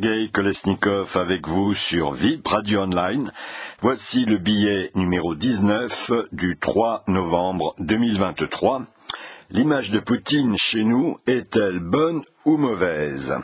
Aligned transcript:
Sergei 0.00 0.28
Kolesnikov 0.28 1.16
avec 1.16 1.48
vous 1.48 1.74
sur 1.74 2.12
VIP 2.12 2.46
Radio 2.46 2.82
Online. 2.82 3.32
Voici 3.80 4.24
le 4.26 4.38
billet 4.38 4.92
numéro 4.94 5.34
19 5.34 6.12
du 6.30 6.56
3 6.56 7.02
novembre 7.08 7.74
2023. 7.80 8.82
L'image 9.50 9.90
de 9.90 9.98
Poutine 9.98 10.56
chez 10.56 10.84
nous 10.84 11.18
est-elle 11.26 11.80
bonne 11.80 12.22
ou 12.44 12.58
mauvaise? 12.58 13.34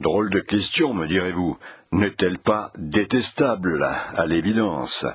Drôle 0.00 0.28
de 0.28 0.40
question, 0.40 0.92
me 0.92 1.06
direz-vous. 1.06 1.56
N'est-elle 1.92 2.38
pas 2.38 2.70
détestable, 2.76 3.82
à 3.82 4.26
l'évidence? 4.26 5.06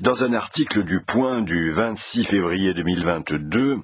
Dans 0.00 0.22
un 0.22 0.34
article 0.34 0.84
du 0.84 1.00
Point 1.00 1.42
du 1.42 1.72
26 1.72 2.24
février 2.24 2.74
2022, 2.74 3.80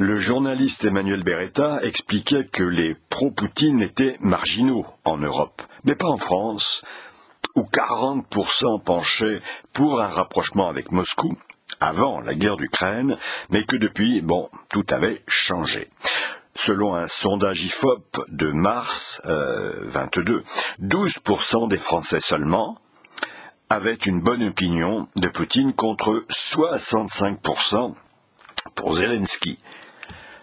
le 0.00 0.20
journaliste 0.20 0.84
Emmanuel 0.84 1.24
Beretta 1.24 1.80
expliquait 1.82 2.46
que 2.46 2.62
les 2.62 2.94
pro-Poutine 3.10 3.82
étaient 3.82 4.16
marginaux 4.20 4.86
en 5.04 5.18
Europe, 5.18 5.60
mais 5.82 5.96
pas 5.96 6.06
en 6.06 6.16
France, 6.16 6.84
où 7.56 7.62
40% 7.62 8.80
penchaient 8.84 9.40
pour 9.72 10.00
un 10.00 10.06
rapprochement 10.06 10.68
avec 10.68 10.92
Moscou 10.92 11.36
avant 11.80 12.20
la 12.20 12.36
guerre 12.36 12.56
d'Ukraine, 12.56 13.16
mais 13.50 13.64
que 13.64 13.76
depuis, 13.76 14.20
bon, 14.20 14.48
tout 14.70 14.86
avait 14.90 15.24
changé. 15.26 15.90
Selon 16.54 16.94
un 16.94 17.08
sondage 17.08 17.64
IFOP 17.64 18.24
de 18.28 18.52
mars 18.52 19.20
22, 19.24 20.44
12% 20.80 21.68
des 21.68 21.76
Français 21.76 22.20
seulement 22.20 22.78
avaient 23.68 23.94
une 23.94 24.20
bonne 24.20 24.44
opinion 24.44 25.08
de 25.16 25.28
Poutine 25.28 25.72
contre 25.72 26.24
65% 26.30 27.94
pour 28.76 28.94
Zelensky. 28.94 29.58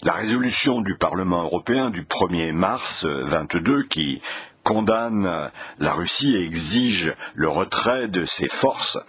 La 0.05 0.13
résolution 0.13 0.81
du 0.81 0.95
Parlement 0.95 1.43
européen 1.43 1.89
du 1.89 2.03
1er 2.03 2.51
mars 2.51 3.03
22 3.05 3.87
qui 3.87 4.21
condamne 4.63 5.49
la 5.79 5.93
Russie 5.93 6.35
et 6.35 6.43
exige 6.43 7.11
le 7.33 7.49
retrait 7.49 8.07
de 8.07 8.23
ses 8.25 8.47
forces 8.47 8.99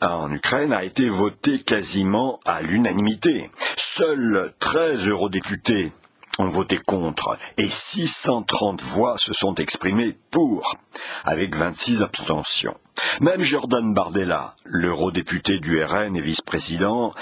en 0.00 0.32
Ukraine 0.32 0.72
a 0.72 0.82
été 0.82 1.10
votée 1.10 1.62
quasiment 1.62 2.40
à 2.46 2.62
l'unanimité. 2.62 3.50
Seuls 3.76 4.54
13 4.60 5.08
eurodéputés 5.08 5.92
ont 6.38 6.48
voté 6.48 6.78
contre 6.78 7.36
et 7.58 7.68
630 7.68 8.80
voix 8.80 9.18
se 9.18 9.34
sont 9.34 9.56
exprimées 9.56 10.16
pour, 10.30 10.74
avec 11.22 11.54
26 11.54 12.00
abstentions. 12.00 12.78
Même 13.20 13.42
Jordan 13.42 13.92
Bardella, 13.92 14.56
l'eurodéputé 14.64 15.58
du 15.58 15.84
RN 15.84 16.16
et 16.16 16.22
vice-président, 16.22 17.12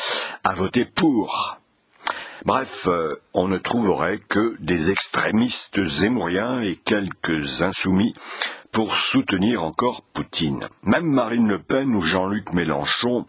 a 0.44 0.55
voté 0.55 0.84
pour. 0.84 1.58
Bref, 2.44 2.86
euh, 2.86 3.17
on 3.34 3.48
ne 3.48 3.58
trouverait 3.58 4.19
que 4.19 4.56
des 4.61 4.91
extrémistes 4.91 5.84
zémouriens 5.86 6.61
et 6.61 6.77
quelques 6.77 7.62
insoumis 7.62 8.14
pour 8.72 8.97
soutenir 8.97 9.64
encore 9.64 10.03
Poutine. 10.12 10.69
Même 10.83 11.06
Marine 11.06 11.48
Le 11.48 11.59
Pen 11.59 11.94
ou 11.94 12.03
Jean-Luc 12.03 12.53
Mélenchon 12.53 13.27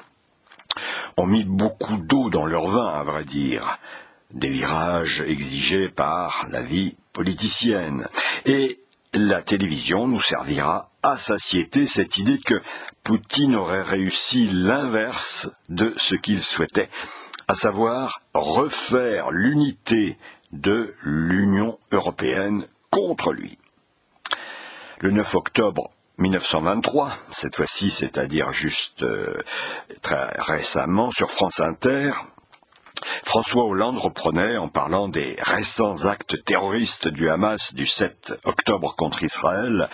ont 1.18 1.26
mis 1.26 1.44
beaucoup 1.44 1.98
d'eau 1.98 2.30
dans 2.30 2.46
leur 2.46 2.68
vin, 2.68 2.88
à 2.88 3.04
vrai 3.04 3.26
dire. 3.26 3.80
Des 4.32 4.50
virages 4.50 5.22
exigés 5.26 5.90
par 5.90 6.46
la 6.52 6.62
vie 6.62 6.96
politicienne. 7.14 8.08
Et 8.46 8.80
la 9.14 9.42
télévision 9.42 10.08
nous 10.08 10.22
servira 10.22 10.92
à 11.02 11.18
satiété 11.18 11.88
cette 11.88 12.18
idée 12.18 12.40
que 12.40 12.62
Poutine 13.04 13.56
aurait 13.56 13.82
réussi 13.82 14.48
l'inverse 14.52 15.50
de 15.70 15.96
ce 15.98 16.14
qu'il 16.16 16.44
souhaitait, 16.44 16.90
à 17.50 17.56
savoir 17.56 18.22
refaire 18.36 19.32
l'unité 19.32 20.20
de 20.52 20.94
l'Union 21.02 21.80
européenne 21.92 22.68
contre 22.92 23.34
lui. 23.34 23.58
Le 25.00 25.10
9 25.10 25.34
octobre 25.34 25.90
1923, 26.20 27.14
cette 27.32 27.56
fois-ci, 27.56 27.90
c'est-à-dire 27.90 28.52
juste 28.52 29.02
euh, 29.02 29.42
très 30.04 30.28
récemment 30.38 31.10
sur 31.10 31.32
France 31.32 31.60
Inter, 31.60 32.12
François 33.24 33.64
Hollande 33.64 33.98
reprenait, 33.98 34.58
en 34.58 34.68
parlant 34.68 35.08
des 35.08 35.36
récents 35.40 36.06
actes 36.06 36.44
terroristes 36.46 37.08
du 37.08 37.32
Hamas 37.32 37.74
du 37.74 37.88
7 37.88 38.34
octobre 38.44 38.94
contre 38.96 39.24
Israël, 39.24 39.90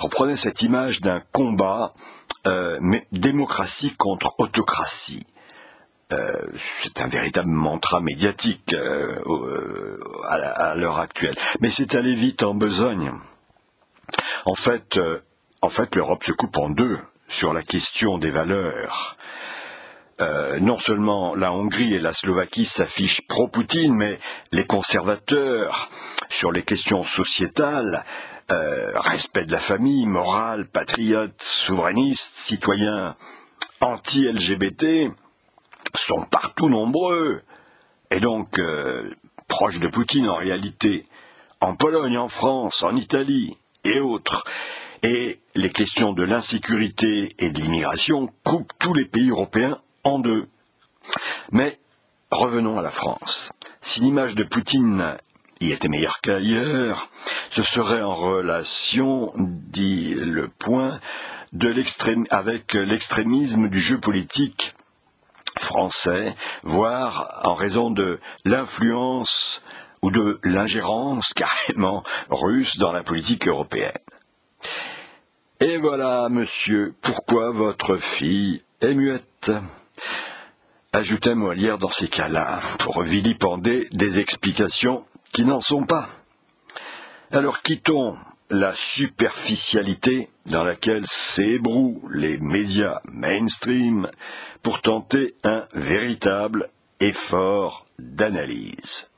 reprenait 0.00 0.36
cette 0.36 0.62
image 0.62 1.02
d'un 1.02 1.22
combat 1.32 1.94
euh, 2.48 2.80
démocratie 3.12 3.94
contre 3.94 4.34
autocratie. 4.38 5.24
Euh, 6.12 6.46
c'est 6.84 7.00
un 7.00 7.08
véritable 7.08 7.50
mantra 7.50 8.00
médiatique 8.00 8.72
euh, 8.74 9.20
euh, 9.26 10.00
à, 10.28 10.76
l'heure 10.76 11.00
actuelle. 11.00 11.34
Mais 11.60 11.68
c'est 11.68 11.96
allé 11.96 12.14
vite 12.14 12.44
en 12.44 12.54
besogne. 12.54 13.12
En 14.44 14.54
fait, 14.54 15.00
en 15.62 15.68
fait, 15.68 15.96
l'Europe 15.96 16.22
se 16.22 16.30
coupe 16.30 16.56
en 16.58 16.70
deux 16.70 16.98
sur 17.26 17.52
la 17.52 17.62
question 17.62 18.18
des 18.18 18.30
valeurs. 18.30 19.16
non 20.60 20.78
seulement 20.78 21.34
la 21.34 21.52
Hongrie 21.52 21.94
et 21.94 21.98
la 21.98 22.12
Slovaquie 22.12 22.64
s'affichent 22.64 23.26
pro-Poutine, 23.26 23.94
mais 23.94 24.20
les 24.52 24.64
conservateurs, 24.64 25.88
sur 26.28 26.52
les 26.52 26.62
questions 26.62 27.02
sociétales, 27.02 28.04
respect 28.48 29.46
de 29.46 29.52
la 29.52 29.58
famille, 29.58 30.06
morale, 30.06 30.68
patriote, 30.68 31.42
souverainiste, 31.42 32.38
citoyen, 32.38 33.16
anti-LGBT, 33.80 35.10
sont 35.96 36.24
partout 36.30 36.68
nombreux, 36.68 37.42
et 38.10 38.20
donc 38.20 38.58
euh, 38.58 39.10
proches 39.48 39.80
de 39.80 39.88
Poutine 39.88 40.28
en 40.28 40.36
réalité, 40.36 41.06
en 41.60 41.74
Pologne, 41.76 42.18
en 42.18 42.28
France, 42.28 42.82
en 42.82 42.96
Italie 42.96 43.56
et 43.84 44.00
autres. 44.00 44.44
Et 45.02 45.40
les 45.54 45.70
questions 45.70 46.12
de 46.12 46.22
l'insécurité 46.22 47.34
et 47.38 47.50
de 47.50 47.60
l'immigration 47.60 48.32
coupent 48.44 48.72
tous 48.78 48.94
les 48.94 49.04
pays 49.04 49.30
européens 49.30 49.78
en 50.04 50.18
deux. 50.18 50.48
Mais 51.52 51.78
revenons 52.30 52.78
à 52.78 52.82
la 52.82 52.90
France. 52.90 53.52
Si 53.80 54.00
l'image 54.00 54.34
de 54.34 54.44
Poutine 54.44 55.16
y 55.60 55.70
était 55.70 55.88
meilleure 55.88 56.20
qu'ailleurs, 56.20 57.08
ce 57.50 57.62
serait 57.62 58.02
en 58.02 58.14
relation, 58.14 59.32
dit 59.36 60.14
le 60.14 60.48
point, 60.48 61.00
de 61.52 61.74
avec 62.30 62.74
l'extrémisme 62.74 63.68
du 63.68 63.80
jeu 63.80 63.98
politique 63.98 64.75
français, 65.58 66.34
voire 66.62 67.40
en 67.44 67.54
raison 67.54 67.90
de 67.90 68.20
l'influence 68.44 69.62
ou 70.02 70.10
de 70.10 70.38
l'ingérence 70.44 71.32
carrément 71.34 72.02
russe 72.30 72.78
dans 72.78 72.92
la 72.92 73.02
politique 73.02 73.48
européenne. 73.48 73.98
Et 75.60 75.78
voilà, 75.78 76.28
monsieur, 76.28 76.94
pourquoi 77.00 77.50
votre 77.50 77.96
fille 77.96 78.62
est 78.80 78.94
muette. 78.94 79.50
Ajoutait 80.92 81.34
Molière 81.34 81.78
dans 81.78 81.90
ces 81.90 82.08
cas-là, 82.08 82.60
pour 82.78 83.02
vilipender 83.02 83.88
des 83.92 84.18
explications 84.18 85.04
qui 85.32 85.44
n'en 85.44 85.60
sont 85.60 85.84
pas. 85.84 86.08
Alors 87.32 87.62
quittons 87.62 88.16
la 88.50 88.72
superficialité 88.74 90.28
dans 90.46 90.62
laquelle 90.62 91.06
s'ébrouent 91.06 92.08
les 92.12 92.38
médias 92.38 93.00
mainstream 93.04 94.08
pour 94.66 94.82
tenter 94.82 95.36
un 95.44 95.62
véritable 95.74 96.70
effort 96.98 97.86
d'analyse. 98.00 99.08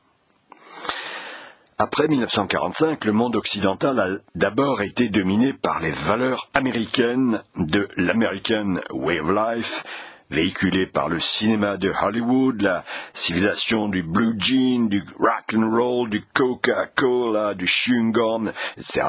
Après 1.78 2.06
1945, 2.06 3.02
le 3.06 3.12
monde 3.12 3.34
occidental 3.34 3.98
a 3.98 4.08
d'abord 4.34 4.82
été 4.82 5.08
dominé 5.08 5.54
par 5.54 5.80
les 5.80 5.92
valeurs 5.92 6.50
américaines 6.52 7.42
de 7.56 7.88
l'American 7.96 8.80
Way 8.92 9.20
of 9.20 9.30
Life, 9.30 9.84
véhiculées 10.28 10.86
par 10.86 11.08
le 11.08 11.18
cinéma 11.18 11.78
de 11.78 11.94
Hollywood, 11.98 12.60
la 12.60 12.84
civilisation 13.14 13.88
du 13.88 14.02
blue 14.02 14.34
jean, 14.38 14.90
du 14.90 15.02
rock 15.18 15.54
and 15.56 15.74
roll, 15.74 16.10
du 16.10 16.22
Coca-Cola, 16.34 17.54
du 17.54 17.66
chewing 17.66 18.12
gum, 18.12 18.52
etc. 18.76 19.00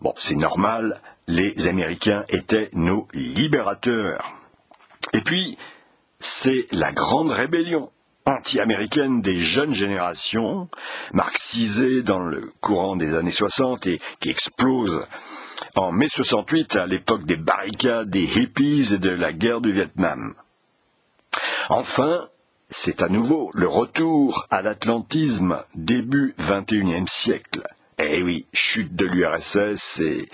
Bon, 0.00 0.14
c'est 0.16 0.34
normal, 0.34 1.02
les 1.26 1.68
Américains 1.68 2.24
étaient 2.30 2.70
nos 2.72 3.06
libérateurs. 3.12 4.32
Et 5.12 5.20
puis, 5.20 5.58
c'est 6.24 6.66
la 6.72 6.92
grande 6.92 7.30
rébellion 7.30 7.90
anti-américaine 8.24 9.20
des 9.20 9.38
jeunes 9.38 9.74
générations, 9.74 10.68
marxisée 11.12 12.02
dans 12.02 12.20
le 12.20 12.50
courant 12.62 12.96
des 12.96 13.14
années 13.14 13.30
60 13.30 13.86
et 13.86 14.00
qui 14.20 14.30
explose 14.30 15.06
en 15.74 15.92
mai 15.92 16.08
68 16.08 16.76
à 16.76 16.86
l'époque 16.86 17.26
des 17.26 17.36
barricades, 17.36 18.08
des 18.08 18.24
hippies 18.24 18.94
et 18.94 18.98
de 18.98 19.10
la 19.10 19.34
guerre 19.34 19.60
du 19.60 19.72
Vietnam. 19.72 20.34
Enfin, 21.68 22.28
c'est 22.70 23.02
à 23.02 23.08
nouveau 23.08 23.50
le 23.52 23.68
retour 23.68 24.46
à 24.50 24.62
l'atlantisme 24.62 25.62
début 25.74 26.34
XXIe 26.38 27.06
siècle. 27.06 27.62
Eh 27.98 28.22
oui, 28.22 28.46
chute 28.54 28.96
de 28.96 29.04
l'URSS 29.04 30.00
et 30.00 30.28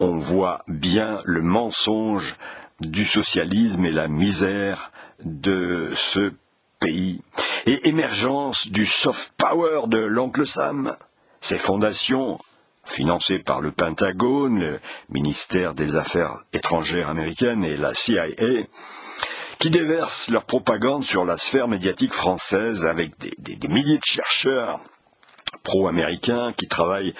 on 0.00 0.18
voit 0.18 0.64
bien 0.66 1.20
le 1.24 1.42
mensonge 1.42 2.34
du 2.80 3.04
socialisme 3.04 3.84
et 3.84 3.92
la 3.92 4.08
misère 4.08 4.91
de 5.24 5.92
ce 5.96 6.32
pays 6.80 7.22
et 7.66 7.88
émergence 7.88 8.66
du 8.68 8.86
soft 8.86 9.32
power 9.36 9.82
de 9.86 9.98
l'oncle 9.98 10.46
Sam. 10.46 10.96
Ses 11.40 11.58
fondations, 11.58 12.38
financés 12.84 13.38
par 13.38 13.60
le 13.60 13.72
Pentagone, 13.72 14.58
le 14.58 14.80
ministère 15.08 15.74
des 15.74 15.96
Affaires 15.96 16.40
étrangères 16.52 17.08
américaines 17.08 17.64
et 17.64 17.76
la 17.76 17.94
CIA, 17.94 18.26
qui 19.58 19.70
déversent 19.70 20.30
leur 20.30 20.44
propagande 20.44 21.04
sur 21.04 21.24
la 21.24 21.36
sphère 21.36 21.68
médiatique 21.68 22.14
française 22.14 22.84
avec 22.84 23.12
des, 23.18 23.68
milliers 23.68 23.98
de 23.98 24.04
chercheurs 24.04 24.80
pro-américains 25.62 26.52
qui 26.56 26.68
travaillent 26.68 27.14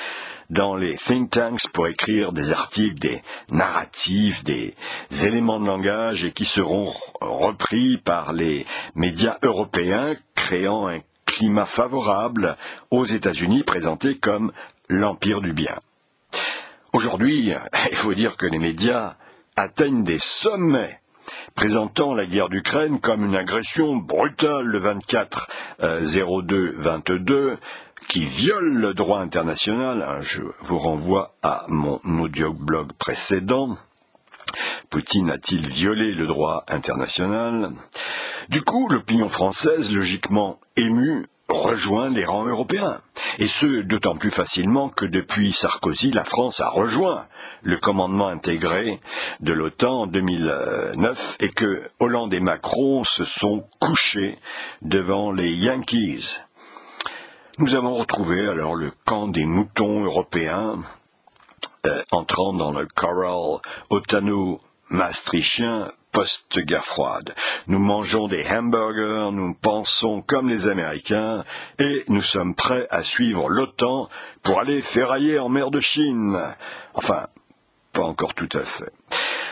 dans 0.51 0.77
les 0.77 0.97
think 0.97 1.31
tanks 1.31 1.69
pour 1.73 1.89
écrire 1.89 2.33
des 2.33 2.53
articles, 2.53 2.99
des 2.99 3.23
narratifs, 3.51 4.45
des 4.45 4.75
éléments 5.23 5.59
de 5.59 5.67
langage 5.67 6.25
et 6.25 6.33
qui 6.33 6.45
seront 6.45 6.93
repris 7.21 7.97
par 7.97 8.33
les 8.35 8.67
médias 8.95 9.39
européens, 9.43 10.15
créant 10.35 10.89
un 10.89 11.01
climat 11.25 11.65
favorable 11.65 12.57
aux 12.91 13.07
États-Unis 13.07 13.63
présentés 13.63 14.19
comme 14.19 14.53
l'empire 14.89 15.41
du 15.41 15.55
bien. 15.55 15.79
Aujourd'hui, 16.93 17.53
il 17.91 17.97
faut 17.97 18.15
dire 18.15 18.37
que 18.37 18.47
les 18.47 18.59
médias 18.59 19.17
atteignent 19.57 20.05
des 20.05 20.19
sommets 20.19 20.99
présentant 21.55 22.15
la 22.15 22.27
guerre 22.27 22.49
d'Ukraine 22.49 23.01
comme 23.01 23.25
une 23.25 23.37
agression 23.37 23.97
brutale 23.97 24.67
le 24.67 24.79
24 24.79 25.49
02 25.81 26.73
22 26.77 27.59
qui 28.13 28.27
viole 28.27 28.75
le 28.75 28.93
droit 28.93 29.21
international. 29.21 30.03
Hein, 30.03 30.21
je 30.21 30.43
vous 30.67 30.77
renvoie 30.77 31.33
à 31.43 31.65
mon 31.69 31.99
audioblog 32.21 32.93
précédent. 32.93 33.79
Poutine 34.91 35.31
a-t-il 35.31 35.67
violé 35.67 36.13
le 36.13 36.27
droit 36.27 36.63
international? 36.69 37.71
Du 38.51 38.61
coup, 38.61 38.87
l'opinion 38.91 39.31
française, 39.31 39.91
logiquement 39.91 40.61
émue, 40.77 41.27
rejoint 41.49 42.11
les 42.11 42.27
rangs 42.27 42.45
européens. 42.45 43.01
Et 43.39 43.47
ce, 43.47 43.81
d'autant 43.81 44.17
plus 44.17 44.31
facilement 44.31 44.91
que 44.91 45.07
depuis 45.07 45.55
Sarkozy, 45.55 46.11
la 46.11 46.25
France 46.25 46.61
a 46.61 46.69
rejoint 46.69 47.25
le 47.63 47.79
commandement 47.79 48.29
intégré 48.29 49.01
de 49.41 49.55
l'OTAN 49.55 50.03
en 50.03 50.07
2009 50.07 51.37
et 51.41 51.49
que 51.49 51.89
Hollande 51.99 52.35
et 52.35 52.41
Macron 52.41 53.05
se 53.05 53.25
sont 53.25 53.65
couchés 53.81 54.39
devant 54.83 55.33
les 55.33 55.55
Yankees. 55.55 56.43
Nous 57.59 57.75
avons 57.75 57.95
retrouvé 57.95 58.49
alors 58.49 58.75
le 58.75 58.93
camp 59.05 59.29
des 59.29 59.45
moutons 59.45 60.05
européens 60.05 60.79
euh, 61.85 62.03
entrant 62.11 62.55
dans 62.55 62.73
le 62.73 62.87
corral 62.87 63.61
otano-maastrichtien 63.91 65.93
post-guerre 66.13 66.87
froide. 66.87 67.35
Nous 67.67 67.79
mangeons 67.79 68.27
des 68.27 68.43
hamburgers, 68.49 69.33
nous 69.33 69.53
pensons 69.53 70.23
comme 70.23 70.49
les 70.49 70.67
Américains 70.67 71.45
et 71.79 72.05
nous 72.09 72.23
sommes 72.23 72.55
prêts 72.55 72.87
à 72.89 73.03
suivre 73.03 73.51
l'OTAN 73.51 74.09
pour 74.43 74.59
aller 74.59 74.81
ferrailler 74.81 75.39
en 75.39 75.51
mer 75.51 75.71
de 75.71 75.81
Chine. 75.81 76.55
Enfin, 76.95 77.27
pas 77.93 78.05
encore 78.05 78.33
tout 78.33 78.49
à 78.55 78.65
fait. 78.65 78.93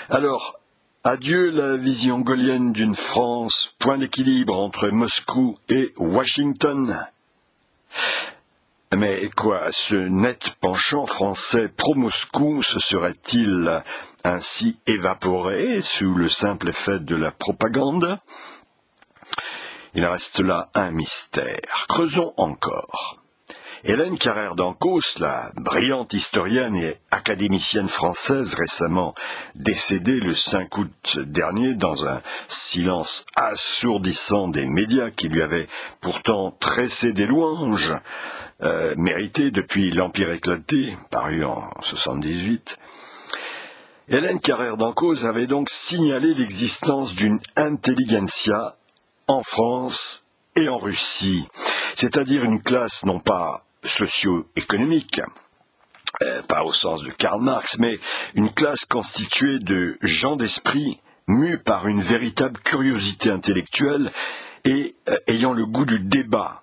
Alors, 0.09 0.59
adieu 1.05 1.51
la 1.51 1.77
vision 1.77 2.21
gaulienne 2.21 2.73
d'une 2.73 2.97
France, 2.97 3.77
point 3.79 3.99
d'équilibre 3.99 4.59
entre 4.59 4.89
Moscou 4.89 5.59
et 5.69 5.93
Washington. 5.99 7.07
Mais 8.97 9.31
quoi, 9.37 9.69
ce 9.71 9.95
net 9.95 10.51
penchant 10.61 11.07
français 11.07 11.69
pro-Moscou 11.69 12.63
se 12.63 12.81
serait-il 12.81 13.85
ainsi 14.25 14.81
évaporé 14.87 15.81
sous 15.81 16.15
le 16.15 16.29
simple 16.29 16.71
effet 16.71 16.99
de 16.99 17.15
la 17.15 17.31
propagande? 17.31 18.19
Il 19.95 20.05
reste 20.05 20.41
là 20.41 20.71
un 20.75 20.91
mystère. 20.91 21.87
Creusons 21.89 22.35
encore. 22.37 23.20
Hélène 23.83 24.19
Carrère 24.19 24.57
d'Ancos, 24.57 25.19
la 25.21 25.53
brillante 25.57 26.13
historienne 26.13 26.77
et 26.77 26.99
académicienne 27.11 27.89
française 27.89 28.55
récemment 28.55 29.15
décédée 29.55 30.21
le 30.21 30.35
5 30.35 30.77
août 30.77 31.19
dernier 31.25 31.75
dans 31.77 32.07
un 32.07 32.21
silence 32.49 33.25
assourdissant 33.37 34.49
des 34.49 34.67
médias 34.67 35.11
qui 35.11 35.31
lui 35.31 35.41
avaient 35.41 35.67
pourtant 36.03 36.55
tressé 36.61 37.15
des 37.15 37.25
louanges, 37.25 37.95
euh, 38.61 38.95
méritées 38.99 39.51
depuis 39.51 39.91
l'Empire 39.91 40.31
éclaté, 40.31 40.95
paru 41.11 41.43
en 41.45 41.71
78, 41.81 42.77
Hélène 44.09 44.41
Carrère 44.41 44.77
d'Ancos 44.77 45.25
avait 45.25 45.47
donc 45.47 45.71
signalé 45.71 46.35
l'existence 46.35 47.15
d'une 47.15 47.41
intelligentsia 47.57 48.77
en 49.27 49.43
France 49.43 50.23
et 50.55 50.69
en 50.69 50.77
Russie, 50.77 51.49
c'est-à-dire 51.95 52.45
une 52.45 52.63
classe 52.63 53.07
non 53.07 53.21
pas 53.21 53.65
socio-économique, 53.85 55.21
euh, 56.23 56.43
pas 56.43 56.65
au 56.65 56.73
sens 56.73 57.03
de 57.03 57.11
Karl 57.11 57.41
Marx, 57.41 57.79
mais 57.79 57.99
une 58.35 58.53
classe 58.53 58.85
constituée 58.85 59.59
de 59.59 59.97
gens 60.03 60.37
d'esprit 60.37 61.01
mus 61.27 61.59
par 61.59 61.87
une 61.87 62.03
véritable 62.03 62.59
curiosité 62.61 63.31
intellectuelle 63.31 64.11
et 64.65 64.97
euh, 65.09 65.17
ayant 65.29 65.53
le 65.53 65.65
goût 65.65 65.87
du 65.87 66.01
débat, 66.01 66.63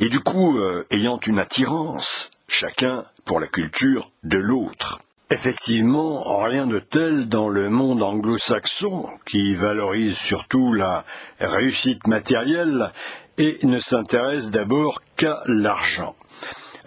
et 0.00 0.08
du 0.08 0.20
coup 0.20 0.58
euh, 0.58 0.86
ayant 0.90 1.18
une 1.26 1.38
attirance, 1.38 2.30
chacun 2.48 3.04
pour 3.24 3.40
la 3.40 3.46
culture 3.46 4.10
de 4.24 4.38
l'autre. 4.38 5.00
Effectivement, 5.30 6.42
rien 6.44 6.66
de 6.66 6.78
tel 6.78 7.28
dans 7.28 7.48
le 7.48 7.70
monde 7.70 8.02
anglo-saxon, 8.02 9.08
qui 9.24 9.54
valorise 9.54 10.18
surtout 10.18 10.74
la 10.74 11.06
réussite 11.40 12.06
matérielle 12.06 12.92
et 13.38 13.58
ne 13.62 13.80
s'intéresse 13.80 14.50
d'abord 14.50 15.00
qu'à 15.16 15.38
l'argent. 15.46 16.14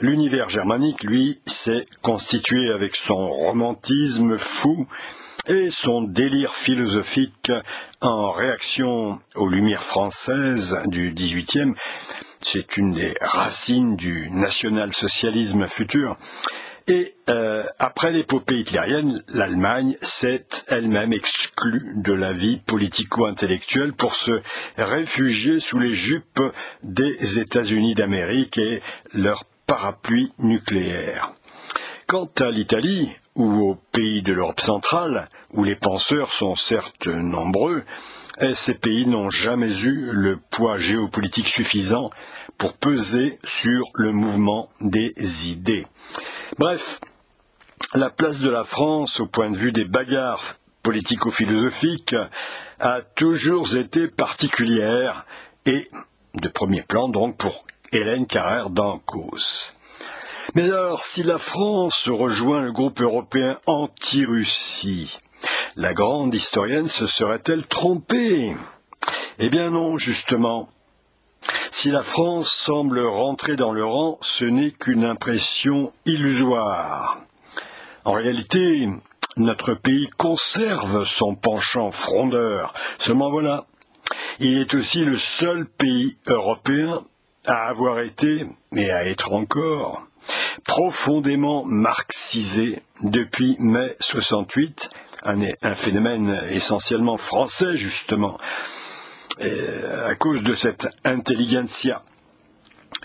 L'univers 0.02 0.50
germanique, 0.50 1.04
lui, 1.04 1.40
s'est 1.46 1.88
constitué 2.02 2.70
avec 2.70 2.98
son 2.98 3.30
romantisme 3.30 4.38
fou 4.38 4.88
et 5.48 5.70
son 5.72 6.02
délire 6.02 6.54
philosophique 6.54 7.52
en 8.02 8.32
réaction 8.32 9.20
aux 9.36 9.48
lumières 9.48 9.84
françaises 9.84 10.78
du 10.88 11.14
XVIIIe. 11.14 11.74
C'est 12.42 12.76
une 12.76 12.94
des 12.94 13.16
racines 13.22 13.96
du 13.96 14.30
national-socialisme 14.32 15.68
futur. 15.68 16.18
Et 16.88 17.16
euh, 17.30 17.64
après 17.80 18.12
l'épopée 18.12 18.60
hitlérienne, 18.60 19.24
l'Allemagne 19.34 19.98
s'est 20.02 20.46
elle-même 20.68 21.14
exclue 21.14 21.94
de 21.96 22.14
la 22.14 22.34
vie 22.34 22.60
politico-intellectuelle 22.60 23.94
pour 23.94 24.16
se 24.16 24.34
réfugier 24.78 25.60
sous 25.60 25.80
les 25.80 25.94
jupes 25.94 26.44
des 26.84 27.40
États-Unis 27.40 27.96
d'Amérique 27.96 28.60
et 28.60 28.84
leur 29.14 29.46
parapluie 29.66 30.32
nucléaire. 30.40 31.34
Quant 32.08 32.30
à 32.40 32.52
l'Italie, 32.52 33.12
ou 33.36 33.70
aux 33.70 33.76
pays 33.92 34.22
de 34.22 34.32
l'Europe 34.32 34.62
centrale, 34.62 35.30
où 35.54 35.64
les 35.64 35.76
penseurs 35.76 36.32
sont 36.32 36.56
certes 36.56 37.08
nombreux, 37.08 37.84
eh, 38.40 38.56
ces 38.56 38.74
pays 38.74 39.08
n'ont 39.08 39.30
jamais 39.30 39.82
eu 39.82 40.10
le 40.12 40.38
poids 40.38 40.78
géopolitique 40.78 41.48
suffisant 41.48 42.10
pour 42.58 42.74
peser 42.74 43.40
sur 43.44 43.84
le 43.96 44.12
mouvement 44.12 44.70
des 44.80 45.14
idées. 45.50 45.86
Bref, 46.58 47.02
la 47.94 48.10
place 48.10 48.40
de 48.40 48.50
la 48.50 48.64
France 48.64 49.20
au 49.20 49.26
point 49.26 49.50
de 49.50 49.58
vue 49.58 49.72
des 49.72 49.86
bagarres 49.86 50.58
politico-philosophiques 50.84 52.16
a 52.80 53.02
toujours 53.02 53.76
été 53.76 54.08
particulière 54.08 55.26
et 55.66 55.90
de 56.36 56.48
premier 56.48 56.84
plan 56.84 57.10
donc 57.10 57.38
pour 57.38 57.66
Hélène 57.96 58.28
Carrère 58.28 58.70
d'Ancos. 58.70 59.74
Mais 60.54 60.64
alors, 60.64 61.02
si 61.04 61.24
la 61.24 61.38
France 61.38 62.10
rejoint 62.10 62.62
le 62.62 62.74
groupe 62.74 63.00
européen 63.00 63.58
anti-Russie, 63.68 65.18
la 65.78 65.94
grande 65.94 66.36
historienne 66.36 66.90
se 66.90 67.08
serait-elle 67.08 67.66
trompée? 67.68 68.54
Eh 69.40 69.50
bien 69.50 69.70
non, 69.70 69.98
justement. 69.98 70.68
Si 71.72 71.90
la 71.90 72.04
France 72.04 72.52
semble 72.52 73.00
rentrer 73.00 73.56
dans 73.56 73.72
le 73.72 73.86
rang, 73.86 74.18
ce 74.22 74.44
n'est 74.44 74.72
qu'une 74.72 75.06
impression 75.06 75.94
illusoire. 76.06 77.22
En 78.04 78.12
réalité, 78.12 78.90
notre 79.38 79.74
pays 79.74 80.10
conserve 80.18 81.06
son 81.06 81.36
penchant 81.36 81.92
frondeur. 81.92 82.74
Seulement 83.00 83.30
voilà, 83.30 83.66
il 84.40 84.58
est 84.58 84.74
aussi 84.74 85.06
le 85.06 85.18
seul 85.18 85.66
pays 85.66 86.18
européen 86.28 87.06
à 87.46 87.68
avoir 87.68 88.00
été, 88.00 88.46
et 88.76 88.92
à 88.92 89.06
être 89.06 89.34
encore, 89.34 90.04
profondément 90.66 91.64
marxisé 91.66 92.82
depuis 93.02 93.56
mai 93.60 93.96
68, 94.00 94.90
un, 95.24 95.76
phénomène 95.76 96.42
essentiellement 96.50 97.18
français 97.18 97.74
justement, 97.74 98.38
euh, 99.42 100.08
à 100.08 100.16
cause 100.16 100.44
de 100.44 100.54
cette 100.54 100.88
intelligentsia. 101.04 102.04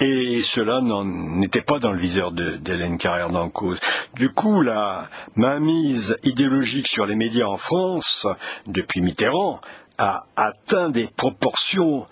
Et 0.00 0.40
cela 0.42 0.80
n'était 0.80 1.60
pas 1.60 1.78
dans 1.78 1.92
le 1.92 1.98
viseur 1.98 2.32
d'Hélène 2.32 2.96
Carrère 2.96 3.28
d'Ancause. 3.28 3.78
Du 4.14 4.32
coup, 4.32 4.62
la 4.62 5.10
mainmise 5.34 6.16
idéologique 6.22 6.88
sur 6.88 7.04
les 7.04 7.16
médias 7.16 7.46
en 7.46 7.58
France, 7.58 8.26
depuis 8.66 9.02
Mitterrand, 9.02 9.60
a 9.98 10.20
atteint 10.36 10.88
des 10.88 11.08
proportions 11.14 12.06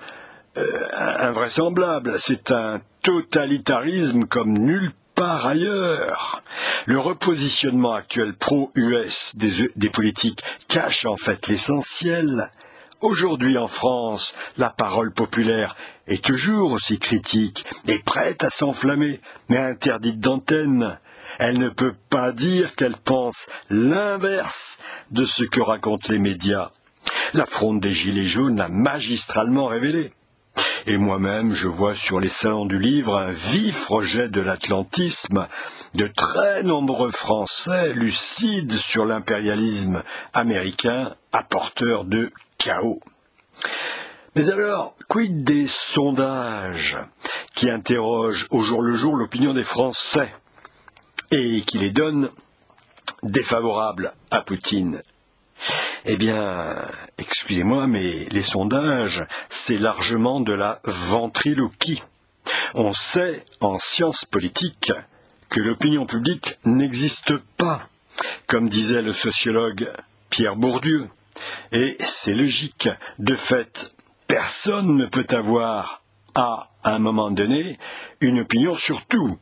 euh, 0.59 0.89
invraisemblables. 1.21 2.17
C'est 2.21 2.53
un 2.53 2.81
totalitarisme 3.03 4.25
comme 4.25 4.59
nulle 4.59 4.93
part 5.15 5.47
ailleurs. 5.47 6.43
Le 6.87 6.99
repositionnement 6.99 7.95
actuel 7.95 8.35
pro-US 8.35 9.37
des, 9.37 9.69
des 9.77 9.91
politiques 9.91 10.43
cache 10.69 11.07
en 11.07 11.17
fait 11.17 11.49
l'essentiel. 11.49 12.51
Aujourd'hui 13.01 13.57
en 13.59 13.69
France, 13.69 14.35
la 14.57 14.71
parole 14.71 15.13
populaire 15.13 15.77
est 16.09 16.25
toujours 16.25 16.73
aussi 16.73 16.99
critique 16.99 17.65
et 17.87 18.01
prête 18.01 18.43
à 18.43 18.51
s'enflammer, 18.51 19.21
mais 19.49 19.59
interdite 19.59 20.21
d'antenne. 20.21 20.99
Elle 21.39 21.59
ne 21.59 21.69
peut 21.69 21.95
pas 22.11 22.33
dire 22.33 22.75
qu'elle 22.75 22.97
pense 22.97 23.49
l'inverse 23.71 24.79
de 25.11 25.23
ce 25.23 25.45
que 25.45 25.61
racontent 25.61 26.13
les 26.13 26.19
médias. 26.19 26.71
La 27.35 27.47
fronde 27.47 27.81
des 27.81 27.93
Gilets 27.93 28.25
jaunes 28.25 28.57
l'a 28.57 28.69
magistralement 28.69 29.67
révélé. 29.67 30.11
Et 30.87 30.97
moi-même, 30.97 31.53
je 31.53 31.69
vois 31.69 31.95
sur 31.95 32.21
les 32.21 32.29
salons 32.29 32.67
du 32.67 32.79
livre 32.79 33.17
un 33.17 33.33
vif 33.33 33.89
rejet 33.89 34.29
de 34.29 34.41
l'atlantisme 34.41 35.47
de 35.95 36.07
très 36.09 36.63
nombreux 36.63 37.11
Français 37.11 37.93
lucides 37.93 38.77
sur 38.77 39.05
l'impérialisme 39.05 40.03
américain 40.33 41.15
apporteur 41.33 42.05
de 42.05 42.31
chaos. 42.59 43.01
Mais 44.35 44.51
alors, 44.51 44.95
quid 45.09 45.45
des 45.45 45.67
sondages 45.67 46.97
qui 47.55 47.71
interrogent 47.71 48.47
au 48.51 48.63
jour 48.63 48.83
le 48.83 48.97
jour 48.97 49.17
l'opinion 49.17 49.53
des 49.53 49.65
Français 49.65 50.33
et 51.31 51.63
qui 51.63 51.79
les 51.79 51.91
donnent 51.91 52.31
défavorables 53.23 54.13
à 54.31 54.41
Poutine 54.43 55.03
eh 56.05 56.17
bien, 56.17 56.77
excusez-moi, 57.19 57.87
mais 57.87 58.27
les 58.31 58.43
sondages, 58.43 59.25
c'est 59.49 59.79
largement 59.79 60.41
de 60.41 60.53
la 60.53 60.81
ventriloquie. 60.85 62.03
On 62.75 62.93
sait, 62.93 63.45
en 63.61 63.79
sciences 63.79 64.25
politiques, 64.25 64.93
que 65.49 65.61
l'opinion 65.61 66.07
publique 66.07 66.59
n'existe 66.65 67.37
pas, 67.57 67.89
comme 68.47 68.69
disait 68.69 69.03
le 69.03 69.13
sociologue 69.13 69.91
Pierre 70.31 70.57
Bourdieu. 70.57 71.09
Et 71.73 71.97
c'est 72.01 72.35
logique. 72.35 72.89
De 73.19 73.35
fait, 73.35 73.93
personne 74.27 74.97
ne 74.97 75.07
peut 75.07 75.27
avoir, 75.31 76.03
à 76.35 76.69
un 76.85 76.99
moment 76.99 77.31
donné, 77.31 77.79
une 78.21 78.41
opinion 78.41 78.75
sur 78.75 79.05
tout. 79.07 79.39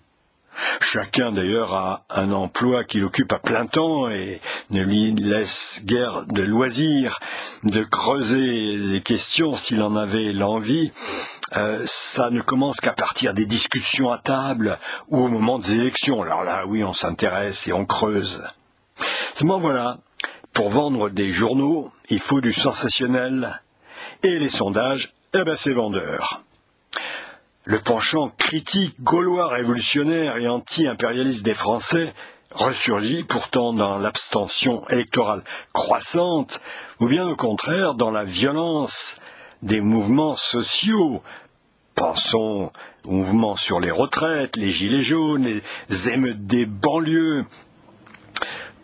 Chacun 0.81 1.33
d'ailleurs 1.33 1.75
a 1.75 2.05
un 2.11 2.33
emploi 2.33 2.85
qu'il 2.85 3.05
occupe 3.05 3.33
à 3.33 3.39
plein 3.39 3.67
temps 3.67 4.09
et 4.09 4.41
ne 4.71 4.83
lui 4.83 5.13
laisse 5.13 5.83
guère 5.85 6.25
de 6.27 6.43
loisir 6.43 7.19
de 7.65 7.83
creuser 7.85 8.77
les 8.77 9.01
questions 9.01 9.57
s'il 9.57 9.83
en 9.83 9.97
avait 9.97 10.33
l'envie. 10.33 10.93
Euh, 11.57 11.83
ça 11.87 12.31
ne 12.31 12.41
commence 12.41 12.81
qu'à 12.81 12.93
partir 12.93 13.35
des 13.35 13.47
discussions 13.47 14.11
à 14.11 14.19
table 14.19 14.79
ou 15.09 15.19
au 15.19 15.29
moment 15.29 15.59
des 15.59 15.75
élections. 15.75 16.23
Alors 16.23 16.45
là, 16.45 16.65
oui, 16.67 16.85
on 16.85 16.93
s'intéresse 16.93 17.67
et 17.69 17.73
on 17.73 17.87
creuse. 17.87 18.43
Seulement 19.35 19.59
voilà, 19.59 19.99
pour 20.53 20.71
vendre 20.71 21.11
des 21.11 21.31
journaux, 21.31 21.91
il 22.09 22.21
faut 22.21 22.41
du 22.41 22.53
sensationnel. 22.53 23.61
Et 24.23 24.39
les 24.39 24.49
sondages, 24.49 25.13
eh 25.35 25.45
ben 25.45 25.57
c'est 25.57 25.73
vendeur. 25.73 26.43
Le 27.68 27.80
penchant 27.80 28.28
critique 28.28 28.94
gaulois 29.02 29.49
révolutionnaire 29.49 30.37
et 30.37 30.46
anti-impérialiste 30.46 31.44
des 31.44 31.52
Français 31.52 32.14
ressurgit 32.52 33.25
pourtant 33.25 33.73
dans 33.73 33.99
l'abstention 33.99 34.87
électorale 34.88 35.42
croissante, 35.73 36.61
ou 37.00 37.08
bien 37.08 37.26
au 37.26 37.35
contraire 37.35 37.94
dans 37.94 38.12
la 38.12 38.23
violence 38.23 39.20
des 39.62 39.80
mouvements 39.80 40.37
sociaux. 40.37 41.25
Pensons 41.96 42.70
aux 43.04 43.11
mouvements 43.11 43.56
sur 43.56 43.80
les 43.80 43.90
retraites, 43.90 44.56
les 44.56 44.68
gilets 44.68 45.02
jaunes, 45.02 45.61
les 45.88 46.08
émeutes 46.08 46.46
des 46.46 46.66
banlieues, 46.66 47.46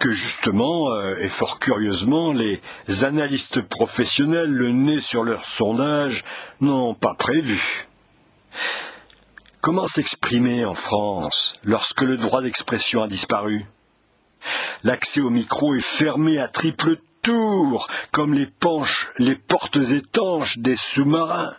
que 0.01 0.11
justement, 0.11 0.91
euh, 0.91 1.15
et 1.21 1.29
fort 1.29 1.61
curieusement, 1.61 2.33
les 2.33 2.61
analystes 3.05 3.61
professionnels, 3.61 4.51
le 4.51 4.73
nez 4.73 4.99
sur 4.99 5.23
leur 5.23 5.47
sondage, 5.47 6.25
n'ont 6.61 6.95
pas 6.95 7.15
prévu. 7.15 7.87
Comment 9.61 9.87
s'exprimer 9.87 10.65
en 10.65 10.75
France 10.75 11.55
lorsque 11.63 12.03
le 12.03 12.17
droit 12.17 12.43
d'expression 12.43 13.03
a 13.03 13.09
disparu? 13.09 13.67
L'accès 14.83 15.21
au 15.21 15.31
micro 15.31 15.75
est 15.75 15.85
fermé 15.85 16.41
à 16.41 16.49
triple 16.49 16.97
tour, 17.23 17.87
comme 18.11 18.35
les, 18.35 18.49
les 19.19 19.37
portes 19.37 19.77
étanches 19.77 20.59
des 20.59 20.77
sous-marins. 20.77 21.55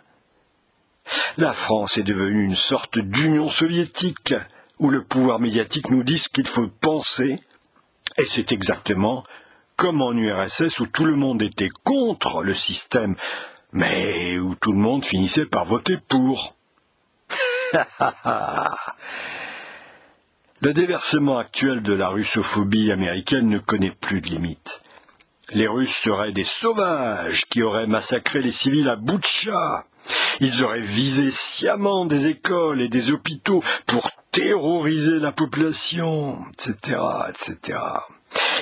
La 1.36 1.52
France 1.52 1.96
est 1.96 2.02
devenue 2.02 2.44
une 2.44 2.54
sorte 2.54 2.98
d'union 2.98 3.48
soviétique, 3.48 4.34
où 4.78 4.90
le 4.90 5.04
pouvoir 5.04 5.40
médiatique 5.40 5.90
nous 5.90 6.02
dit 6.02 6.18
ce 6.18 6.28
qu'il 6.28 6.46
faut 6.46 6.68
penser, 6.68 7.40
et 8.18 8.24
c'est 8.26 8.52
exactement 8.52 9.24
comme 9.76 10.02
en 10.02 10.12
URSS 10.12 10.78
où 10.80 10.86
tout 10.86 11.04
le 11.04 11.16
monde 11.16 11.42
était 11.42 11.70
contre 11.82 12.42
le 12.42 12.54
système, 12.54 13.16
mais 13.72 14.38
où 14.38 14.54
tout 14.54 14.72
le 14.72 14.78
monde 14.78 15.04
finissait 15.04 15.46
par 15.46 15.64
voter 15.64 15.96
pour. 16.08 16.53
Le 20.60 20.72
déversement 20.72 21.38
actuel 21.38 21.82
de 21.82 21.92
la 21.92 22.06
russophobie 22.08 22.92
américaine 22.92 23.48
ne 23.48 23.58
connaît 23.58 23.90
plus 23.90 24.20
de 24.20 24.28
limites. 24.28 24.80
Les 25.52 25.66
Russes 25.68 25.96
seraient 25.96 26.32
des 26.32 26.44
sauvages 26.44 27.44
qui 27.50 27.62
auraient 27.62 27.86
massacré 27.86 28.40
les 28.40 28.50
civils 28.50 28.88
à 28.88 28.96
Boutcha. 28.96 29.84
Ils 30.40 30.64
auraient 30.64 30.80
visé 30.80 31.30
sciemment 31.30 32.06
des 32.06 32.28
écoles 32.28 32.80
et 32.80 32.88
des 32.88 33.10
hôpitaux 33.10 33.62
pour 33.86 34.10
terroriser 34.32 35.18
la 35.18 35.32
population, 35.32 36.38
etc., 36.52 36.98
etc. 37.28 37.78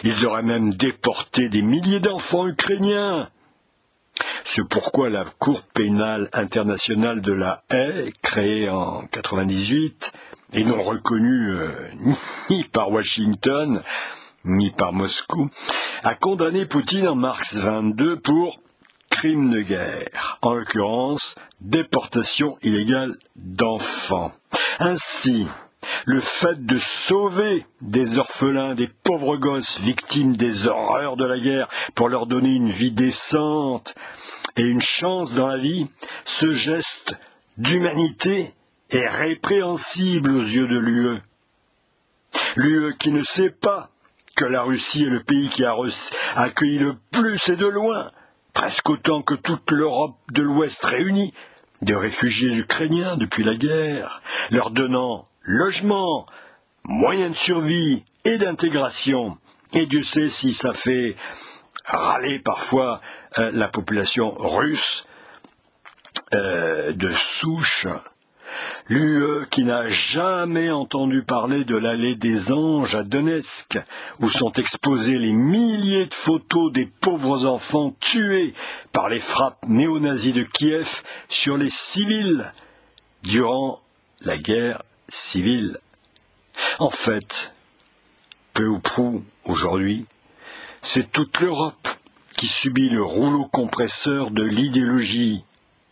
Ils 0.02 0.26
auraient 0.26 0.42
même 0.42 0.74
déporté 0.74 1.48
des 1.48 1.62
milliers 1.62 2.00
d'enfants 2.00 2.48
ukrainiens 2.48 3.30
c'est 4.44 4.66
pourquoi 4.68 5.10
la 5.10 5.24
Cour 5.38 5.62
pénale 5.62 6.28
internationale 6.32 7.20
de 7.20 7.32
la 7.32 7.62
haie, 7.70 8.12
créée 8.22 8.68
en 8.68 9.06
98 9.06 10.12
et 10.54 10.64
non 10.64 10.82
reconnue 10.82 11.56
euh, 11.56 11.90
ni 12.50 12.64
par 12.64 12.90
Washington 12.90 13.82
ni 14.44 14.70
par 14.70 14.92
Moscou, 14.92 15.48
a 16.02 16.14
condamné 16.14 16.66
Poutine 16.66 17.08
en 17.08 17.14
mars 17.14 17.56
22 17.56 18.18
pour 18.18 18.58
crime 19.10 19.50
de 19.50 19.60
guerre, 19.60 20.38
en 20.42 20.54
l'occurrence 20.54 21.36
déportation 21.60 22.56
illégale 22.62 23.14
d'enfants. 23.36 24.32
Ainsi, 24.80 25.46
le 26.04 26.20
fait 26.20 26.64
de 26.64 26.78
sauver 26.78 27.66
des 27.80 28.18
orphelins, 28.18 28.74
des 28.74 28.88
pauvres 28.88 29.36
gosses 29.36 29.78
victimes 29.78 30.36
des 30.36 30.66
horreurs 30.66 31.16
de 31.16 31.24
la 31.24 31.38
guerre 31.38 31.68
pour 31.94 32.08
leur 32.08 32.26
donner 32.26 32.54
une 32.54 32.70
vie 32.70 32.92
décente 32.92 33.94
et 34.56 34.62
une 34.62 34.82
chance 34.82 35.34
dans 35.34 35.46
la 35.46 35.58
vie, 35.58 35.86
ce 36.24 36.52
geste 36.52 37.16
d'humanité 37.56 38.54
est 38.90 39.08
répréhensible 39.08 40.30
aux 40.30 40.42
yeux 40.42 40.68
de 40.68 40.78
l'UE. 40.78 41.22
L'UE 42.56 42.96
qui 42.98 43.12
ne 43.12 43.22
sait 43.22 43.50
pas 43.50 43.90
que 44.36 44.44
la 44.44 44.62
Russie 44.62 45.04
est 45.04 45.10
le 45.10 45.22
pays 45.22 45.48
qui 45.48 45.64
a 45.64 45.76
accueilli 46.34 46.78
le 46.78 46.96
plus 47.10 47.48
et 47.48 47.56
de 47.56 47.66
loin, 47.66 48.10
presque 48.54 48.90
autant 48.90 49.22
que 49.22 49.34
toute 49.34 49.70
l'Europe 49.70 50.16
de 50.32 50.42
l'Ouest 50.42 50.84
réunie, 50.84 51.32
de 51.82 51.94
réfugiés 51.94 52.54
ukrainiens 52.56 53.16
depuis 53.16 53.44
la 53.44 53.54
guerre, 53.54 54.22
leur 54.50 54.70
donnant 54.70 55.28
logement, 55.44 56.26
moyens 56.84 57.32
de 57.32 57.36
survie 57.36 58.04
et 58.24 58.38
d'intégration. 58.38 59.38
Et 59.72 59.86
Dieu 59.86 60.02
sait 60.02 60.28
si 60.28 60.52
ça 60.52 60.72
fait 60.72 61.16
râler 61.84 62.38
parfois 62.38 63.00
euh, 63.38 63.50
la 63.52 63.68
population 63.68 64.30
russe 64.36 65.06
euh, 66.34 66.92
de 66.92 67.12
souche. 67.14 67.86
L'UE 68.88 69.46
qui 69.50 69.64
n'a 69.64 69.88
jamais 69.88 70.70
entendu 70.70 71.22
parler 71.22 71.64
de 71.64 71.76
l'allée 71.76 72.16
des 72.16 72.52
anges 72.52 72.94
à 72.94 73.02
Donetsk, 73.02 73.78
où 74.20 74.28
sont 74.28 74.52
exposées 74.52 75.18
les 75.18 75.32
milliers 75.32 76.06
de 76.06 76.14
photos 76.14 76.70
des 76.70 76.86
pauvres 76.86 77.46
enfants 77.46 77.94
tués 78.00 78.52
par 78.92 79.08
les 79.08 79.20
frappes 79.20 79.64
néo-nazis 79.68 80.34
de 80.34 80.42
Kiev 80.42 81.02
sur 81.30 81.56
les 81.56 81.70
civils 81.70 82.52
durant 83.22 83.80
la 84.20 84.36
guerre 84.36 84.82
civile. 85.12 85.78
En 86.78 86.90
fait, 86.90 87.52
peu 88.54 88.66
ou 88.66 88.80
prou, 88.80 89.24
aujourd'hui, 89.44 90.06
c'est 90.82 91.10
toute 91.12 91.38
l'Europe 91.38 91.88
qui 92.36 92.48
subit 92.48 92.88
le 92.88 93.04
rouleau 93.04 93.46
compresseur 93.46 94.30
de 94.30 94.42
l'idéologie 94.42 95.44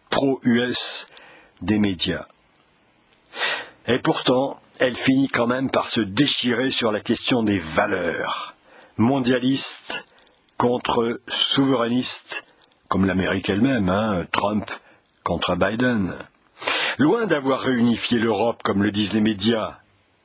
pro-US 0.08 1.06
des 1.60 1.78
médias. 1.78 2.26
Et 3.86 3.98
pourtant, 3.98 4.60
elle 4.78 4.96
finit 4.96 5.28
quand 5.28 5.46
même 5.46 5.70
par 5.70 5.86
se 5.86 6.00
déchirer 6.00 6.70
sur 6.70 6.90
la 6.90 7.00
question 7.00 7.42
des 7.42 7.58
valeurs, 7.58 8.54
mondialistes 8.96 10.06
contre 10.56 11.20
souverainistes, 11.28 12.44
comme 12.88 13.04
l'Amérique 13.04 13.50
elle-même, 13.50 13.88
hein, 13.88 14.26
Trump 14.32 14.70
contre 15.22 15.54
Biden. 15.56 16.14
Loin 17.00 17.26
d'avoir 17.26 17.60
réunifié 17.60 18.18
l'Europe, 18.18 18.62
comme 18.62 18.82
le 18.82 18.92
disent 18.92 19.14
les 19.14 19.22
médias, 19.22 19.78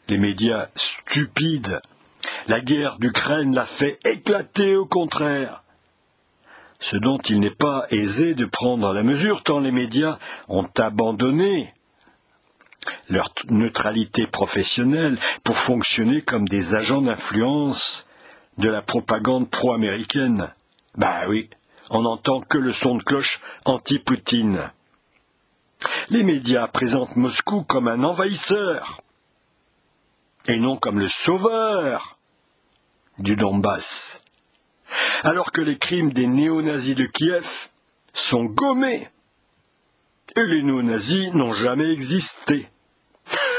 les 0.09 0.17
médias 0.17 0.67
stupides. 0.75 1.79
La 2.47 2.59
guerre 2.59 2.99
d'Ukraine 2.99 3.55
l'a 3.55 3.63
fait 3.63 3.97
éclater 4.03 4.75
au 4.75 4.85
contraire. 4.85 5.63
Ce 6.81 6.97
dont 6.97 7.17
il 7.29 7.39
n'est 7.39 7.49
pas 7.49 7.85
aisé 7.91 8.35
de 8.35 8.43
prendre 8.43 8.91
la 8.91 9.03
mesure 9.03 9.41
tant 9.43 9.61
les 9.61 9.71
médias 9.71 10.19
ont 10.49 10.67
abandonné 10.77 11.73
leur 13.07 13.31
neutralité 13.49 14.27
professionnelle 14.27 15.17
pour 15.45 15.57
fonctionner 15.57 16.23
comme 16.23 16.45
des 16.45 16.75
agents 16.75 17.03
d'influence 17.03 18.05
de 18.57 18.67
la 18.67 18.81
propagande 18.81 19.49
pro-américaine. 19.49 20.53
Bah 20.97 21.21
oui, 21.29 21.49
on 21.89 22.01
n'entend 22.01 22.41
que 22.41 22.57
le 22.57 22.73
son 22.73 22.95
de 22.95 23.03
cloche 23.03 23.39
anti-Poutine. 23.63 24.71
Les 26.09 26.23
médias 26.23 26.67
présentent 26.67 27.15
Moscou 27.15 27.63
comme 27.63 27.87
un 27.87 28.03
envahisseur 28.03 29.01
et 30.47 30.57
non 30.57 30.77
comme 30.77 30.99
le 30.99 31.09
sauveur 31.09 32.17
du 33.17 33.35
Donbass. 33.35 34.21
Alors 35.23 35.51
que 35.51 35.61
les 35.61 35.77
crimes 35.77 36.13
des 36.13 36.27
néo-nazis 36.27 36.95
de 36.95 37.05
Kiev 37.05 37.69
sont 38.13 38.45
gommés 38.45 39.09
et 40.35 40.43
les 40.43 40.61
néo-nazis 40.61 41.33
n'ont 41.33 41.53
jamais 41.53 41.91
existé. 41.91 42.69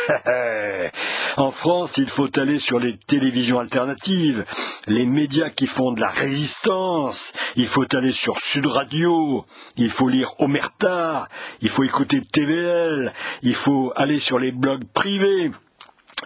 en 1.37 1.51
France, 1.51 1.97
il 1.99 2.09
faut 2.09 2.29
aller 2.39 2.59
sur 2.59 2.79
les 2.79 2.97
télévisions 2.97 3.59
alternatives, 3.59 4.45
les 4.87 5.07
médias 5.07 5.51
qui 5.51 5.67
font 5.67 5.93
de 5.93 6.01
la 6.01 6.11
résistance, 6.11 7.33
il 7.57 7.67
faut 7.67 7.85
aller 7.95 8.13
sur 8.13 8.41
Sud 8.41 8.67
Radio, 8.67 9.45
il 9.77 9.91
faut 9.91 10.09
lire 10.09 10.35
Omerta, 10.39 11.29
il 11.61 11.71
faut 11.71 11.85
écouter 11.85 12.21
TVL, 12.23 13.13
il 13.43 13.55
faut 13.55 13.93
aller 13.97 14.19
sur 14.19 14.39
les 14.39 14.53
blogs 14.53 14.85
privés, 14.85 15.51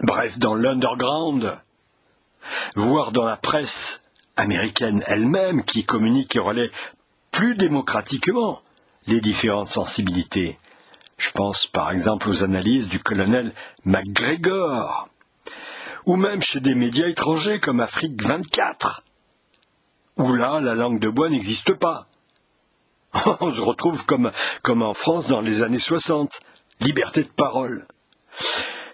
bref, 0.03 0.39
dans 0.39 0.55
l'underground, 0.55 1.57
voire 2.75 3.13
dans 3.13 3.25
la 3.25 3.37
presse 3.37 4.03
américaine 4.37 5.03
elle-même 5.07 5.65
qui 5.65 5.85
communique 5.85 6.37
et 6.37 6.41
relaie 6.41 6.71
plus 7.31 7.57
démocratiquement 7.57 8.63
les 9.07 9.21
différentes 9.21 9.69
sensibilités. 9.69 10.59
Je 11.21 11.33
pense 11.33 11.67
par 11.67 11.91
exemple 11.91 12.31
aux 12.31 12.43
analyses 12.43 12.89
du 12.89 12.99
colonel 12.99 13.53
MacGregor, 13.85 15.11
ou 16.07 16.17
même 16.17 16.41
chez 16.41 16.61
des 16.61 16.75
médias 16.75 17.09
étrangers 17.09 17.61
comme 17.61 17.81
Afrique 17.81 18.23
24, 18.23 19.03
où 20.17 20.33
là, 20.33 20.61
la 20.61 20.75
langue 20.75 20.99
de 20.99 21.11
bois 21.11 21.29
n'existe 21.29 21.75
pas. 21.75 22.07
On 23.41 23.51
se 23.51 23.61
retrouve 23.61 24.07
comme, 24.07 24.33
en 24.83 24.95
France 24.95 25.27
dans 25.27 25.43
les 25.43 25.63
années 25.63 25.79
60, 25.79 26.41
liberté 26.81 27.23
de 27.23 27.29
parole. 27.29 27.87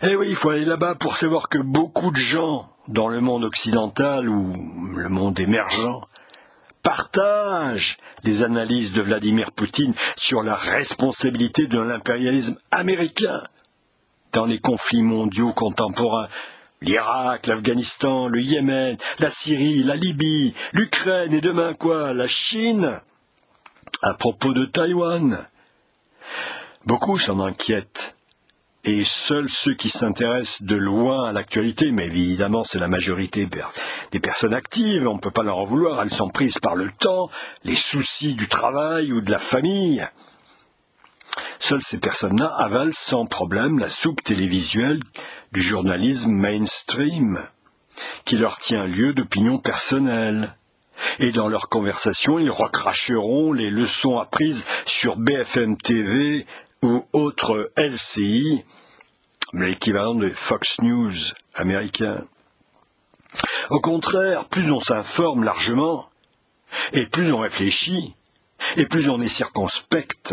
Eh 0.03 0.17
oui, 0.17 0.27
il 0.31 0.37
faut 0.37 0.51
aller 0.51 0.65
là-bas 0.65 0.97
pour 0.97 1.17
savoir 1.17 1.49
que 1.49 1.59
beaucoup 1.59 2.11
de 2.11 2.17
gens 2.17 2.69
dans 2.89 3.07
le 3.07 3.21
monde 3.21 3.45
occidental 3.45 4.29
ou 4.29 4.97
le 4.97 5.09
monde 5.09 5.39
émergent 5.39 6.01
partage 6.87 7.97
les 8.23 8.45
analyses 8.45 8.93
de 8.93 9.03
Vladimir 9.03 9.51
Poutine 9.51 9.93
sur 10.17 10.45
la 10.45 10.55
responsabilité 10.55 11.67
de 11.67 11.81
l'impérialisme 11.81 12.59
américain 12.71 13.43
dans 14.33 14.47
les 14.47 14.61
conflits 14.61 15.03
mondiaux 15.03 15.53
contemporains. 15.53 16.29
L'Irak, 16.81 17.49
l'Afghanistan, 17.49 18.29
le 18.29 18.41
Yémen, 18.41 18.97
la 19.19 19.31
Syrie, 19.31 19.83
la 19.83 19.97
Libye, 19.97 20.55
l'Ukraine 20.73 21.33
et 21.33 21.41
demain 21.41 21.75
quoi? 21.75 22.15
La 22.15 22.29
Chine? 22.29 23.01
À 24.01 24.15
propos 24.15 24.53
de 24.53 24.65
Taïwan. 24.67 25.45
Beaucoup 26.85 27.19
s'en 27.19 27.41
inquiètent 27.41 28.16
et 28.87 29.05
seuls 29.05 29.51
ceux 29.51 29.75
qui 29.75 29.89
s'intéressent 29.89 30.63
de 30.63 30.77
loin 30.77 31.29
à 31.29 31.33
l'actualité, 31.33 31.91
mais 31.91 32.07
évidemment 32.07 32.63
c'est 32.63 32.79
la 32.79 32.87
majorité 32.87 33.49
des 34.13 34.21
personnes 34.21 34.55
actives, 34.55 35.09
on 35.09 35.15
ne 35.15 35.21
peut 35.21 35.33
pas 35.33 35.43
leur 35.43 35.59
en 35.59 35.65
vouloir, 35.65 36.01
elles 36.01 36.13
sont 36.13 36.29
prises 36.29 36.61
par 36.61 36.77
le 36.77 36.91
temps, 37.01 37.29
les 37.65 37.75
soucis 37.75 38.35
du 38.35 38.49
travail 38.49 39.13
ou 39.13 39.21
de 39.21 39.33
la 39.33 39.41
famille. 39.41 40.07
Seules 41.59 41.83
ces 41.83 41.99
personnes-là 41.99 42.47
avalent 42.59 42.93
sans 42.95 43.27
problème 43.27 43.81
la 43.81 43.89
soupe 43.89 44.23
télévisuelle 44.23 45.01
du 45.53 45.61
journalisme 45.61 46.33
mainstream, 46.33 47.41
qui 48.25 48.37
leur 48.37 48.59
tient 48.61 48.87
lieu 48.87 49.15
d'opinion 49.15 49.59
personnelle. 49.59 50.55
Et 51.19 51.33
dans 51.33 51.49
leur 51.49 51.69
conversation, 51.69 52.39
ils 52.39 52.51
recracheront 52.51 53.53
les 53.53 53.69
leçons 53.69 54.19
apprises 54.19 54.65
sur 54.87 55.17
BFM 55.17 55.77
TV 55.77 56.47
ou 56.87 57.05
autres 57.13 57.73
LCI, 57.77 58.65
l'équivalent 59.53 60.15
de 60.15 60.31
Fox 60.31 60.81
News 60.83 61.13
américain. 61.55 62.25
Au 63.71 63.81
contraire, 63.81 64.45
plus 64.47 64.71
on 64.71 64.81
s'informe 64.81 65.43
largement, 65.43 66.09
et 66.93 67.07
plus 67.07 67.33
on 67.33 67.41
réfléchit, 67.41 68.15
et 68.77 68.87
plus 68.87 69.09
on 69.09 69.21
est 69.21 69.29
circonspect. 69.29 70.33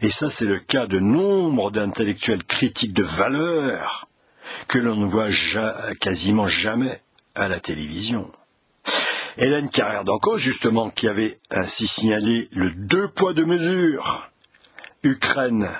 Et 0.00 0.10
ça, 0.10 0.30
c'est 0.30 0.44
le 0.44 0.60
cas 0.60 0.86
de 0.86 1.00
nombre 1.00 1.72
d'intellectuels 1.72 2.44
critiques 2.44 2.94
de 2.94 3.02
valeur 3.02 4.08
que 4.68 4.78
l'on 4.78 4.96
ne 4.96 5.06
voit 5.06 5.30
quasiment 6.00 6.46
jamais 6.46 7.00
à 7.34 7.48
la 7.48 7.58
télévision. 7.58 8.30
Hélène 9.38 9.70
Carrère 9.70 10.04
d'Ancos, 10.04 10.36
justement, 10.36 10.90
qui 10.90 11.08
avait 11.08 11.40
ainsi 11.50 11.88
signalé 11.88 12.48
le 12.52 12.70
deux 12.70 13.08
poids 13.08 13.32
deux 13.32 13.46
mesures, 13.46 14.31
Ukraine 15.02 15.70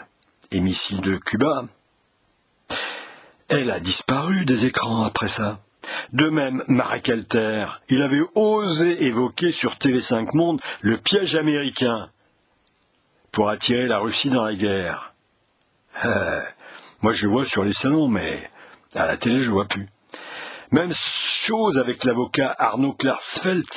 et 0.50 0.60
missiles 0.60 1.00
de 1.00 1.16
Cuba, 1.16 1.64
elle 3.48 3.70
a 3.70 3.80
disparu 3.80 4.44
des 4.44 4.66
écrans 4.66 5.04
après 5.04 5.28
ça. 5.28 5.60
De 6.12 6.28
même, 6.28 6.64
Marek 6.68 7.08
Alter, 7.08 7.66
il 7.88 8.02
avait 8.02 8.22
osé 8.34 9.04
évoquer 9.04 9.52
sur 9.52 9.74
TV5 9.74 10.36
Monde 10.36 10.60
le 10.80 10.96
piège 10.96 11.36
américain 11.36 12.10
pour 13.30 13.48
attirer 13.48 13.86
la 13.86 13.98
Russie 13.98 14.30
dans 14.30 14.44
la 14.44 14.54
guerre. 14.54 15.14
Euh, 16.04 16.40
moi, 17.00 17.12
je 17.12 17.26
vois 17.26 17.46
sur 17.46 17.64
les 17.64 17.72
salons, 17.72 18.08
mais 18.08 18.50
à 18.94 19.06
la 19.06 19.16
télé, 19.16 19.42
je 19.42 19.50
vois 19.50 19.66
plus. 19.66 19.88
Même 20.70 20.92
chose 20.92 21.78
avec 21.78 22.04
l'avocat 22.04 22.54
Arnaud 22.58 22.94
Klarsfeld, 22.94 23.68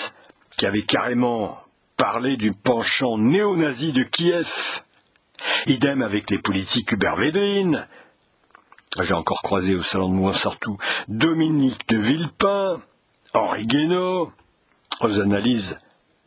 qui 0.57 0.65
avait 0.65 0.83
carrément 0.83 1.59
parlé 1.97 2.37
du 2.37 2.51
penchant 2.51 3.17
néo-nazi 3.17 3.93
de 3.93 4.03
Kiev. 4.03 4.81
Idem 5.67 6.01
avec 6.01 6.29
les 6.29 6.39
politiques 6.39 6.91
Hubert 6.91 7.15
Védrine, 7.15 7.87
j'ai 9.01 9.13
encore 9.13 9.41
croisé 9.41 9.75
au 9.75 9.83
salon 9.83 10.09
de 10.09 10.13
Mouansartou 10.13 10.77
Dominique 11.07 11.87
de 11.89 11.97
Villepin, 11.97 12.81
Henri 13.33 13.65
Guénaud, 13.67 14.31
aux 15.01 15.19
analyses 15.19 15.77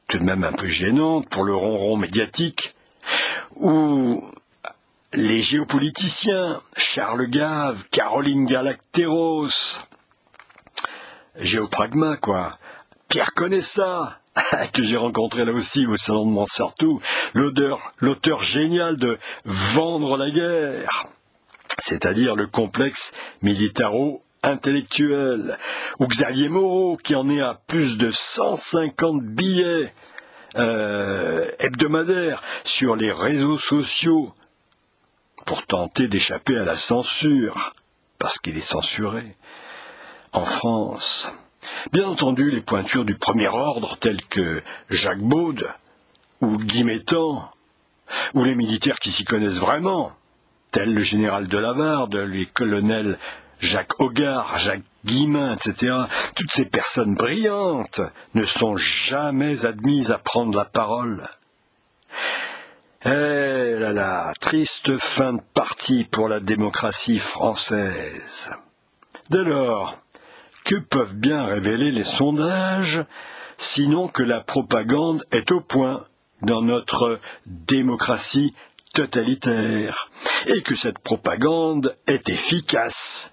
tout 0.08 0.18
de 0.18 0.24
même 0.24 0.44
un 0.44 0.52
peu 0.52 0.66
gênantes 0.66 1.28
pour 1.28 1.44
le 1.44 1.54
ronron 1.54 1.96
médiatique, 1.96 2.74
où 3.56 4.24
les 5.12 5.40
géopoliticiens, 5.40 6.62
Charles 6.76 7.28
Gave, 7.28 7.84
Caroline 7.90 8.44
Galacteros, 8.44 9.82
Géopragma, 11.36 12.16
quoi, 12.16 12.58
Pierre 13.08 13.32
Conessa, 13.34 14.20
que 14.72 14.82
j'ai 14.82 14.96
rencontré 14.96 15.44
là 15.44 15.52
aussi 15.52 15.86
au 15.86 15.96
salon 15.96 16.26
de 16.26 16.30
Montsartou, 16.30 17.00
l'auteur 17.34 18.42
génial 18.42 18.96
de 18.96 19.18
Vendre 19.44 20.16
la 20.16 20.30
guerre, 20.30 21.06
c'est-à-dire 21.78 22.34
le 22.36 22.46
complexe 22.46 23.12
militaro-intellectuel, 23.42 25.58
ou 26.00 26.06
Xavier 26.06 26.48
Moreau, 26.48 26.96
qui 26.96 27.14
en 27.14 27.28
est 27.30 27.42
à 27.42 27.60
plus 27.66 27.98
de 27.98 28.10
150 28.10 29.22
billets 29.22 29.92
euh, 30.56 31.44
hebdomadaires 31.58 32.42
sur 32.64 32.96
les 32.96 33.12
réseaux 33.12 33.58
sociaux 33.58 34.32
pour 35.46 35.66
tenter 35.66 36.08
d'échapper 36.08 36.56
à 36.56 36.64
la 36.64 36.76
censure, 36.76 37.74
parce 38.18 38.38
qu'il 38.38 38.56
est 38.56 38.60
censuré. 38.60 39.36
En 40.32 40.44
France, 40.44 41.30
bien 41.92 42.06
entendu, 42.06 42.50
les 42.50 42.60
pointures 42.60 43.04
du 43.04 43.16
premier 43.16 43.48
ordre, 43.48 43.96
telles 43.98 44.24
que 44.26 44.62
Jacques 44.90 45.22
Baud 45.22 45.66
ou 46.40 46.56
Guy 46.58 46.84
ou 48.34 48.44
les 48.44 48.54
militaires 48.54 48.98
qui 48.98 49.10
s'y 49.10 49.24
connaissent 49.24 49.58
vraiment, 49.58 50.12
tel 50.72 50.94
le 50.94 51.00
général 51.00 51.48
de 51.48 51.58
Lavarde, 51.58 52.14
les 52.14 52.46
colonels 52.46 53.18
Jacques 53.60 54.00
Hogarth, 54.00 54.58
Jacques 54.60 54.82
Guillemin, 55.04 55.54
etc., 55.54 55.92
toutes 56.36 56.52
ces 56.52 56.66
personnes 56.66 57.14
brillantes 57.14 58.00
ne 58.34 58.44
sont 58.44 58.76
jamais 58.76 59.64
admises 59.64 60.10
à 60.10 60.18
prendre 60.18 60.56
la 60.56 60.64
parole. 60.64 61.28
Eh 63.04 63.78
là 63.78 63.92
là, 63.92 64.32
triste 64.40 64.98
fin 64.98 65.34
de 65.34 65.42
partie 65.54 66.04
pour 66.04 66.28
la 66.28 66.40
démocratie 66.40 67.18
française. 67.18 68.50
Dès 69.30 69.44
lors, 69.44 69.96
que 70.68 70.76
peuvent 70.76 71.16
bien 71.16 71.46
révéler 71.46 71.90
les 71.90 72.04
sondages, 72.04 73.02
sinon 73.56 74.06
que 74.06 74.22
la 74.22 74.42
propagande 74.42 75.24
est 75.32 75.50
au 75.50 75.62
point 75.62 76.04
dans 76.42 76.60
notre 76.60 77.20
démocratie 77.46 78.54
totalitaire, 78.92 80.10
et 80.46 80.60
que 80.60 80.74
cette 80.74 80.98
propagande 80.98 81.96
est 82.06 82.28
efficace. 82.28 83.32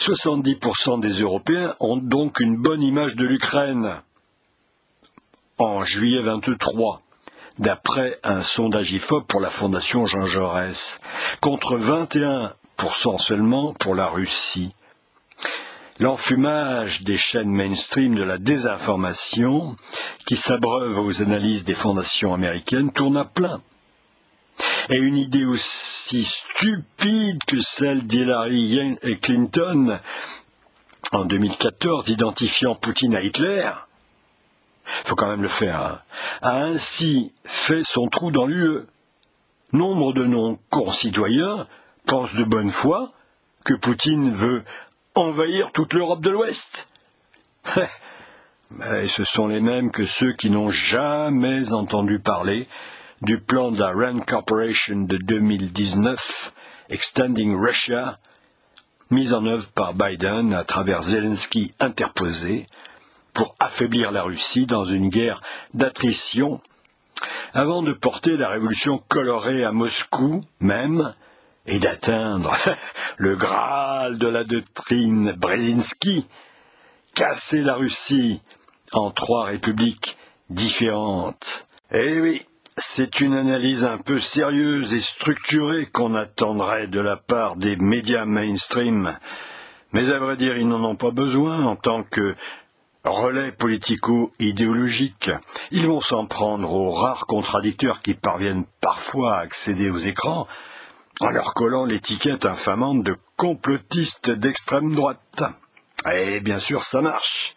70% 0.00 1.00
des 1.00 1.20
Européens 1.20 1.74
ont 1.80 1.98
donc 1.98 2.40
une 2.40 2.56
bonne 2.56 2.82
image 2.82 3.14
de 3.16 3.26
l'Ukraine. 3.26 4.00
En 5.58 5.84
juillet 5.84 6.22
23, 6.22 7.02
d'après 7.58 8.18
un 8.22 8.40
sondage 8.40 8.90
IFOP 8.90 9.26
pour 9.26 9.40
la 9.40 9.50
Fondation 9.50 10.06
Jean 10.06 10.26
Jaurès, 10.26 10.98
contre 11.42 11.76
21% 11.76 13.18
seulement 13.18 13.74
pour 13.74 13.94
la 13.94 14.06
Russie. 14.06 14.72
L'enfumage 15.98 17.02
des 17.02 17.16
chaînes 17.16 17.50
mainstream 17.50 18.14
de 18.14 18.22
la 18.22 18.36
désinformation, 18.36 19.76
qui 20.26 20.36
s'abreuvent 20.36 20.98
aux 20.98 21.22
analyses 21.22 21.64
des 21.64 21.74
fondations 21.74 22.34
américaines, 22.34 22.92
tourne 22.92 23.16
à 23.16 23.24
plein. 23.24 23.62
Et 24.90 24.96
une 24.96 25.16
idée 25.16 25.44
aussi 25.44 26.24
stupide 26.24 27.42
que 27.46 27.60
celle 27.60 28.06
d'Hillary 28.06 28.96
Clinton 29.22 29.98
en 31.12 31.24
2014, 31.24 32.08
identifiant 32.08 32.74
Poutine 32.74 33.14
à 33.14 33.22
Hitler, 33.22 33.70
faut 35.04 35.16
quand 35.16 35.28
même 35.28 35.42
le 35.42 35.48
faire, 35.48 35.80
hein, 35.80 36.00
a 36.42 36.56
ainsi 36.64 37.32
fait 37.44 37.84
son 37.84 38.08
trou 38.08 38.30
dans 38.30 38.46
l'UE. 38.46 38.82
Nombre 39.72 40.12
de 40.12 40.24
nos 40.24 40.58
concitoyens 40.70 41.66
pensent 42.06 42.34
de 42.34 42.44
bonne 42.44 42.70
foi 42.70 43.12
que 43.64 43.74
Poutine 43.74 44.32
veut 44.32 44.62
envahir 45.16 45.72
toute 45.72 45.94
l'Europe 45.94 46.20
de 46.20 46.30
l'Ouest. 46.30 46.88
Mais 48.70 49.08
ce 49.08 49.24
sont 49.24 49.46
les 49.48 49.60
mêmes 49.60 49.90
que 49.90 50.06
ceux 50.06 50.32
qui 50.32 50.50
n'ont 50.50 50.70
jamais 50.70 51.72
entendu 51.72 52.18
parler 52.18 52.68
du 53.22 53.40
plan 53.40 53.70
de 53.70 53.78
la 53.78 53.92
Rand 53.92 54.20
Corporation 54.20 55.02
de 55.02 55.16
2019, 55.16 56.52
Extending 56.90 57.56
Russia, 57.56 58.18
mis 59.10 59.32
en 59.32 59.46
œuvre 59.46 59.68
par 59.72 59.94
Biden 59.94 60.52
à 60.52 60.64
travers 60.64 61.02
Zelensky 61.02 61.72
interposé 61.80 62.66
pour 63.32 63.54
affaiblir 63.58 64.10
la 64.10 64.22
Russie 64.22 64.66
dans 64.66 64.84
une 64.84 65.08
guerre 65.08 65.40
d'attrition, 65.72 66.60
avant 67.54 67.82
de 67.82 67.92
porter 67.92 68.36
la 68.36 68.48
révolution 68.48 69.02
colorée 69.08 69.64
à 69.64 69.72
Moscou 69.72 70.44
même 70.60 71.14
et 71.66 71.78
d'atteindre 71.78 72.56
le 73.16 73.34
Graal 73.36 74.18
de 74.18 74.28
la 74.28 74.44
doctrine 74.44 75.32
Brzezinski, 75.32 76.26
casser 77.14 77.62
la 77.62 77.74
Russie 77.74 78.42
en 78.92 79.10
trois 79.10 79.46
républiques 79.46 80.16
différentes. 80.50 81.66
Eh 81.92 82.20
oui, 82.20 82.46
c'est 82.76 83.20
une 83.20 83.34
analyse 83.34 83.86
un 83.86 83.98
peu 83.98 84.18
sérieuse 84.18 84.92
et 84.92 85.00
structurée 85.00 85.86
qu'on 85.86 86.14
attendrait 86.14 86.88
de 86.88 87.00
la 87.00 87.16
part 87.16 87.56
des 87.56 87.76
médias 87.76 88.26
mainstream. 88.26 89.16
Mais 89.92 90.12
à 90.12 90.18
vrai 90.18 90.36
dire, 90.36 90.58
ils 90.58 90.68
n'en 90.68 90.84
ont 90.84 90.96
pas 90.96 91.10
besoin 91.10 91.64
en 91.64 91.76
tant 91.76 92.02
que 92.02 92.34
relais 93.02 93.52
politico-idéologiques. 93.52 95.30
Ils 95.70 95.86
vont 95.86 96.02
s'en 96.02 96.26
prendre 96.26 96.70
aux 96.70 96.90
rares 96.90 97.26
contradicteurs 97.26 98.02
qui 98.02 98.14
parviennent 98.14 98.66
parfois 98.80 99.36
à 99.36 99.40
accéder 99.40 99.90
aux 99.90 99.98
écrans 99.98 100.46
en 101.20 101.30
leur 101.30 101.54
collant 101.54 101.84
l'étiquette 101.84 102.44
infamante 102.44 103.02
de 103.02 103.16
complotistes 103.36 104.30
d'extrême 104.30 104.94
droite. 104.94 105.44
Et 106.12 106.40
bien 106.40 106.58
sûr, 106.58 106.82
ça 106.82 107.00
marche. 107.00 107.56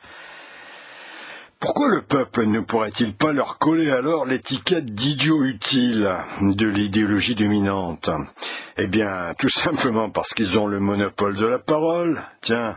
Pourquoi 1.60 1.90
le 1.90 2.02
peuple 2.02 2.46
ne 2.46 2.62
pourrait-il 2.62 3.14
pas 3.14 3.34
leur 3.34 3.58
coller 3.58 3.92
alors 3.92 4.26
l'étiquette 4.26 4.86
d'idiot 4.86 5.44
utile 5.44 6.10
de 6.42 6.66
l'idéologie 6.66 7.36
dominante? 7.36 8.10
Eh 8.78 8.88
bien, 8.88 9.34
tout 9.38 9.50
simplement 9.50 10.10
parce 10.10 10.34
qu'ils 10.34 10.58
ont 10.58 10.68
le 10.68 10.80
monopole 10.80 11.36
de 11.36 11.46
la 11.46 11.60
parole, 11.60 12.24
tiens, 12.40 12.76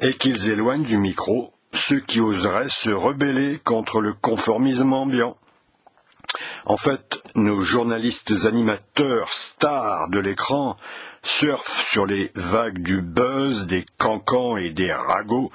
et 0.00 0.14
qu'ils 0.14 0.50
éloignent 0.50 0.84
du 0.84 0.96
micro 0.96 1.52
ceux 1.72 2.00
qui 2.00 2.20
oseraient 2.20 2.70
se 2.70 2.90
rebeller 2.90 3.58
contre 3.58 4.00
le 4.00 4.14
conformisme 4.14 4.92
ambiant. 4.92 5.36
En 6.68 6.76
fait, 6.76 7.18
nos 7.34 7.62
journalistes 7.62 8.44
animateurs 8.44 9.32
stars 9.32 10.10
de 10.10 10.18
l'écran 10.18 10.76
surfent 11.22 11.82
sur 11.90 12.04
les 12.04 12.30
vagues 12.34 12.82
du 12.82 13.00
buzz, 13.00 13.66
des 13.66 13.86
cancans 13.96 14.58
et 14.58 14.68
des 14.68 14.92
ragots, 14.92 15.50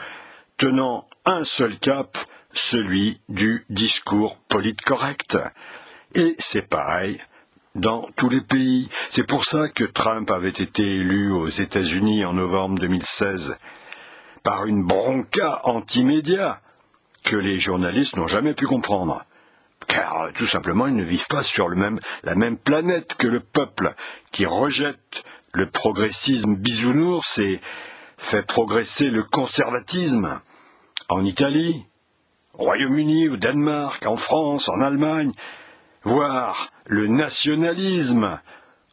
tenant 0.58 1.08
un 1.26 1.43
seul 1.43 1.78
cap, 1.78 2.17
celui 2.54 3.21
du 3.30 3.63
discours 3.69 4.39
correct. 4.84 5.38
Et 6.15 6.36
c'est 6.39 6.67
pareil 6.67 7.21
dans 7.76 8.10
tous 8.17 8.30
les 8.30 8.41
pays. 8.41 8.89
C'est 9.12 9.28
pour 9.28 9.45
ça 9.45 9.69
que 9.69 9.84
Trump 9.84 10.32
avait 10.32 10.49
été 10.49 10.95
élu 10.95 11.32
aux 11.32 11.49
États-Unis 11.49 12.26
en 12.26 12.34
novembre 12.34 12.80
2016 12.80 13.56
par 14.41 14.65
une 14.65 14.84
bronca 14.84 15.62
anti-média 15.65 16.60
que 17.23 17.36
les 17.36 17.60
journalistes 17.60 18.17
n'ont 18.17 18.26
jamais 18.26 18.56
pu 18.56 18.65
comprendre. 18.65 19.23
Car 19.87 20.31
tout 20.33 20.47
simplement 20.47 20.87
ils 20.87 20.95
ne 20.95 21.03
vivent 21.03 21.27
pas 21.27 21.43
sur 21.43 21.69
la 21.69 22.35
même 22.35 22.57
planète 22.57 23.15
que 23.15 23.27
le 23.27 23.39
peuple 23.39 23.93
qui 24.31 24.45
rejette 24.45 25.23
le 25.53 25.69
progressisme 25.69 26.55
bisounours 26.55 27.37
et 27.37 27.61
fait 28.17 28.45
progresser 28.45 29.09
le 29.09 29.23
conservatisme 29.23 30.39
en 31.09 31.25
Italie, 31.25 31.85
au 32.53 32.63
Royaume-Uni, 32.63 33.29
au 33.29 33.37
Danemark, 33.37 34.05
en 34.05 34.17
France, 34.17 34.69
en 34.69 34.81
Allemagne, 34.81 35.31
voire 36.03 36.71
le 36.85 37.07
nationalisme 37.07 38.39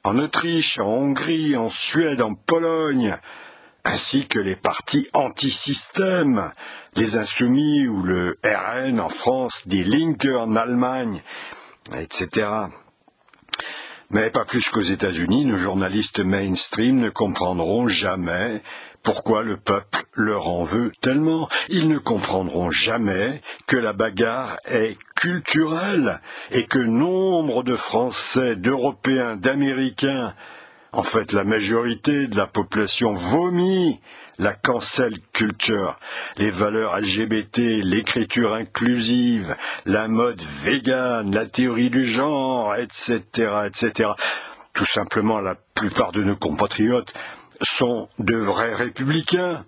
en 0.04 0.18
Autriche, 0.18 0.78
en 0.78 0.86
Hongrie, 0.86 1.56
en 1.56 1.68
Suède, 1.68 2.20
en 2.20 2.34
Pologne, 2.34 3.18
ainsi 3.84 4.26
que 4.26 4.38
les 4.38 4.56
partis 4.56 5.08
anti-système, 5.12 6.52
les 6.94 7.16
Insoumis 7.16 7.86
ou 7.86 8.02
le 8.02 8.38
RN 8.44 9.00
en 9.00 9.08
France, 9.08 9.66
die 9.66 9.84
Linke 9.84 10.26
en 10.26 10.56
Allemagne, 10.56 11.22
etc. 11.96 12.48
Mais 14.10 14.30
pas 14.30 14.44
plus 14.44 14.68
qu'aux 14.68 14.80
États-Unis, 14.82 15.44
nos 15.44 15.58
journalistes 15.58 16.18
mainstream 16.18 16.96
ne 16.96 17.10
comprendront 17.10 17.86
jamais 17.86 18.62
pourquoi 19.02 19.42
le 19.42 19.56
peuple 19.56 20.04
leur 20.12 20.48
en 20.48 20.64
veut 20.64 20.92
tellement 21.00 21.48
Ils 21.68 21.88
ne 21.88 21.98
comprendront 21.98 22.70
jamais 22.70 23.40
que 23.66 23.76
la 23.76 23.92
bagarre 23.92 24.56
est 24.66 24.98
culturelle 25.16 26.20
et 26.50 26.66
que 26.66 26.78
nombre 26.78 27.62
de 27.62 27.76
Français, 27.76 28.56
d'Européens, 28.56 29.36
d'Américains, 29.36 30.34
en 30.92 31.02
fait 31.02 31.32
la 31.32 31.44
majorité 31.44 32.26
de 32.26 32.36
la 32.36 32.46
population 32.46 33.14
vomit 33.14 34.00
la 34.38 34.54
cancel 34.54 35.18
culture, 35.34 35.98
les 36.38 36.50
valeurs 36.50 36.98
LGBT, 36.98 37.58
l'écriture 37.84 38.54
inclusive, 38.54 39.54
la 39.84 40.08
mode 40.08 40.42
végane, 40.62 41.34
la 41.34 41.46
théorie 41.46 41.90
du 41.90 42.06
genre, 42.06 42.74
etc., 42.76 43.20
etc. 43.66 44.10
Tout 44.72 44.86
simplement, 44.86 45.40
la 45.40 45.56
plupart 45.74 46.12
de 46.12 46.22
nos 46.22 46.36
compatriotes 46.36 47.12
sont 47.60 48.08
de 48.18 48.36
vrais 48.36 48.74
républicains, 48.74 49.66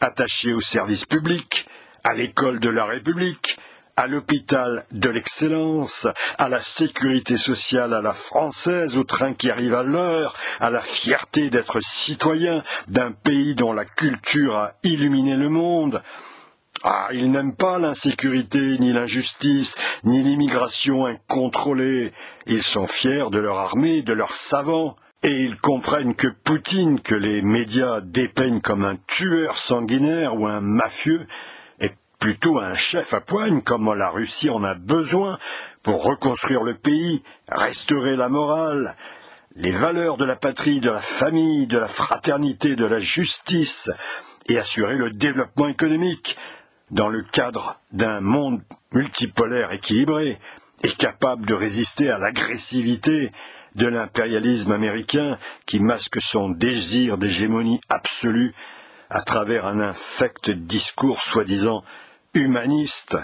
attachés 0.00 0.54
au 0.54 0.60
service 0.60 1.04
public, 1.04 1.66
à 2.02 2.14
l'école 2.14 2.60
de 2.60 2.70
la 2.70 2.86
République, 2.86 3.58
à 3.96 4.06
l'hôpital 4.06 4.84
de 4.90 5.08
l'excellence, 5.08 6.06
à 6.38 6.48
la 6.48 6.60
sécurité 6.60 7.36
sociale 7.36 7.94
à 7.94 8.00
la 8.00 8.12
française, 8.12 8.96
au 8.96 9.04
train 9.04 9.34
qui 9.34 9.50
arrive 9.50 9.74
à 9.74 9.82
l'heure, 9.82 10.34
à 10.60 10.70
la 10.70 10.80
fierté 10.80 11.50
d'être 11.50 11.80
citoyen 11.80 12.62
d'un 12.88 13.12
pays 13.12 13.54
dont 13.54 13.72
la 13.72 13.84
culture 13.84 14.56
a 14.56 14.72
illuminé 14.82 15.36
le 15.36 15.48
monde. 15.48 16.02
Ah, 16.82 17.08
ils 17.12 17.30
n'aiment 17.30 17.56
pas 17.56 17.78
l'insécurité, 17.78 18.78
ni 18.78 18.92
l'injustice, 18.92 19.76
ni 20.02 20.22
l'immigration 20.22 21.06
incontrôlée. 21.06 22.12
Ils 22.46 22.62
sont 22.62 22.86
fiers 22.86 23.30
de 23.30 23.38
leur 23.38 23.58
armée, 23.58 24.02
de 24.02 24.12
leurs 24.12 24.34
savants, 24.34 24.96
et 25.22 25.44
ils 25.44 25.56
comprennent 25.56 26.14
que 26.14 26.28
Poutine, 26.28 27.00
que 27.00 27.14
les 27.14 27.40
médias 27.40 28.02
dépeignent 28.02 28.60
comme 28.60 28.84
un 28.84 28.96
tueur 29.06 29.56
sanguinaire 29.56 30.38
ou 30.38 30.46
un 30.46 30.60
mafieux, 30.60 31.26
plutôt 32.18 32.58
un 32.58 32.74
chef 32.74 33.14
à 33.14 33.20
poigne 33.20 33.62
comme 33.62 33.92
la 33.94 34.10
Russie 34.10 34.50
en 34.50 34.64
a 34.64 34.74
besoin 34.74 35.38
pour 35.82 36.02
reconstruire 36.02 36.62
le 36.62 36.74
pays, 36.74 37.22
restaurer 37.48 38.16
la 38.16 38.28
morale, 38.28 38.96
les 39.56 39.72
valeurs 39.72 40.16
de 40.16 40.24
la 40.24 40.36
patrie, 40.36 40.80
de 40.80 40.90
la 40.90 41.00
famille, 41.00 41.66
de 41.66 41.78
la 41.78 41.88
fraternité, 41.88 42.76
de 42.76 42.86
la 42.86 42.98
justice, 42.98 43.90
et 44.46 44.58
assurer 44.58 44.96
le 44.96 45.10
développement 45.10 45.68
économique 45.68 46.36
dans 46.90 47.08
le 47.08 47.22
cadre 47.22 47.80
d'un 47.92 48.20
monde 48.20 48.62
multipolaire 48.92 49.72
équilibré 49.72 50.38
et 50.82 50.90
capable 50.90 51.46
de 51.46 51.54
résister 51.54 52.10
à 52.10 52.18
l'agressivité 52.18 53.32
de 53.74 53.86
l'impérialisme 53.86 54.72
américain 54.72 55.38
qui 55.66 55.80
masque 55.80 56.20
son 56.20 56.50
désir 56.50 57.18
d'hégémonie 57.18 57.80
absolue 57.88 58.54
à 59.10 59.22
travers 59.22 59.66
un 59.66 59.80
infect 59.80 60.50
discours 60.50 61.22
soi-disant 61.22 61.82
humaniste, 62.34 63.16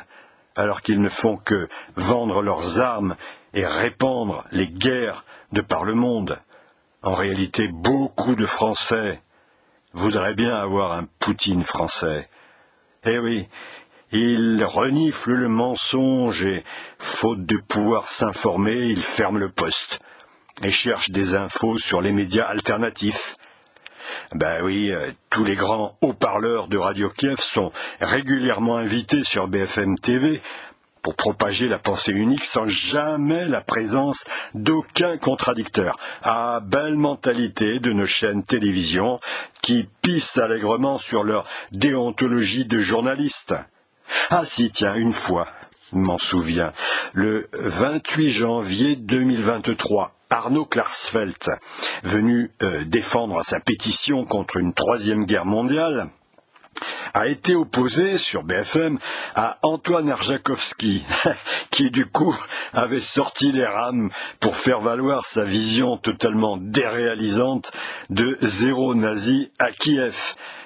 alors 0.57 0.83
qu'ils 0.83 1.01
ne 1.01 1.09
font 1.09 1.37
que 1.37 1.69
vendre 1.97 2.43
leurs 2.43 2.81
armes 2.81 3.17
et 3.55 3.67
répandre 3.67 4.45
les 4.53 4.69
guerres 4.69 5.25
de 5.53 5.61
par 5.61 5.85
le 5.85 5.95
monde. 5.95 6.39
En 7.03 7.15
réalité, 7.15 7.69
beaucoup 7.69 8.35
de 8.35 8.47
Français 8.47 9.21
voudrait 9.93 10.35
bien 10.35 10.55
avoir 10.55 10.93
un 10.93 11.07
Poutine 11.19 11.65
français. 11.65 12.29
Eh 13.05 13.19
oui, 13.19 13.49
il 14.13 14.63
renifle 14.65 15.33
le 15.33 15.49
mensonge 15.49 16.45
et, 16.45 16.65
faute 16.99 17.47
de 17.47 17.57
pouvoir 17.69 18.07
s'informer, 18.07 18.77
il 18.77 19.03
ferme 19.03 19.39
le 19.39 19.51
poste 19.51 19.99
et 20.63 20.71
cherche 20.71 21.11
des 21.11 21.35
infos 21.35 21.79
sur 21.79 22.01
les 22.01 22.13
médias 22.13 22.47
alternatifs. 22.47 23.35
Ben 24.33 24.63
oui, 24.63 24.93
euh, 24.93 25.11
tous 25.29 25.43
les 25.43 25.57
grands 25.57 25.97
haut-parleurs 26.03 26.69
de 26.69 26.79
Radio 26.79 27.11
Kiev 27.11 27.41
sont 27.41 27.73
régulièrement 28.01 28.77
invités 28.77 29.25
sur 29.25 29.49
BFM 29.49 29.99
TV 29.99 30.41
pour 31.03 31.17
propager 31.17 31.67
la 31.67 31.81
pensée 31.81 32.13
unique 32.13 32.45
sans 32.45 32.69
jamais 32.69 33.49
la 33.49 33.61
présence 33.61 34.25
d'aucun 34.55 35.19
contradicteur. 35.19 35.99
Ah, 36.23 36.61
belle 36.63 36.95
mentalité 36.95 37.81
de 37.81 37.93
nos 37.93 38.07
chaînes 38.07 38.45
télévision 38.45 39.19
qui 39.63 39.89
pissent 40.01 40.39
allègrement 40.39 40.99
sur 40.99 41.25
leur 41.25 41.45
déontologie 41.73 42.67
de 42.67 42.79
journalistes. 42.79 43.55
Ah 44.31 44.43
si, 44.45 44.71
tiens, 44.71 44.95
une 44.95 45.13
fois, 45.13 45.49
m'en 45.93 46.19
souviens, 46.19 46.73
le 47.15 47.49
28 47.53 48.31
janvier 48.31 48.95
2023, 48.95 50.13
Arnaud 50.31 50.65
Klarsfeld, 50.65 51.45
venu 52.05 52.51
euh, 52.63 52.85
défendre 52.85 53.45
sa 53.45 53.61
pétition 53.61 54.25
contre 54.25 54.57
une 54.57 54.73
troisième 54.73 55.25
guerre 55.25 55.45
mondiale, 55.45 56.11
a 57.15 57.27
été 57.27 57.55
opposé 57.55 58.17
sur 58.17 58.45
BFM 58.45 58.99
à 59.35 59.59
Antoine 59.63 60.11
Arjakovski, 60.11 61.05
qui 61.71 61.91
du 61.91 62.07
coup 62.07 62.37
avait 62.73 63.01
sorti 63.01 63.53
les 63.53 63.67
rames 63.67 64.11
pour 64.39 64.57
faire 64.57 64.81
valoir 64.81 65.27
sa 65.27 65.45
vision 65.45 65.97
totalement 65.97 66.57
déréalisante 66.57 67.73
de 68.09 68.39
zéro 68.43 68.95
nazi 68.95 69.51
à 69.59 69.73
Kiev. 69.73 70.17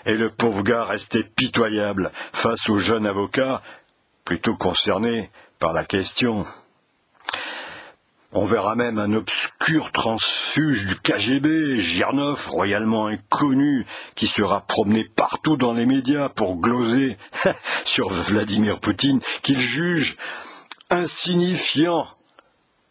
Et 0.06 0.14
le 0.14 0.30
pauvre 0.30 0.62
gars 0.62 0.84
restait 0.84 1.24
pitoyable 1.24 2.12
face 2.32 2.68
au 2.68 2.76
jeune 2.76 3.06
avocat, 3.06 3.62
plutôt 4.24 4.56
concerné 4.56 5.30
par 5.58 5.72
la 5.72 5.84
question. 5.84 6.44
On 8.36 8.46
verra 8.46 8.74
même 8.74 8.98
un 8.98 9.12
obscur 9.12 9.92
transfuge 9.92 10.86
du 10.86 10.96
KGB, 10.96 11.78
Girnov, 11.78 12.48
royalement 12.48 13.06
inconnu, 13.06 13.86
qui 14.16 14.26
sera 14.26 14.62
promené 14.62 15.04
partout 15.04 15.56
dans 15.56 15.72
les 15.72 15.86
médias 15.86 16.28
pour 16.28 16.56
gloser 16.56 17.16
sur 17.84 18.08
Vladimir 18.08 18.80
Poutine, 18.80 19.20
qu'il 19.42 19.60
juge 19.60 20.16
insignifiant 20.90 22.08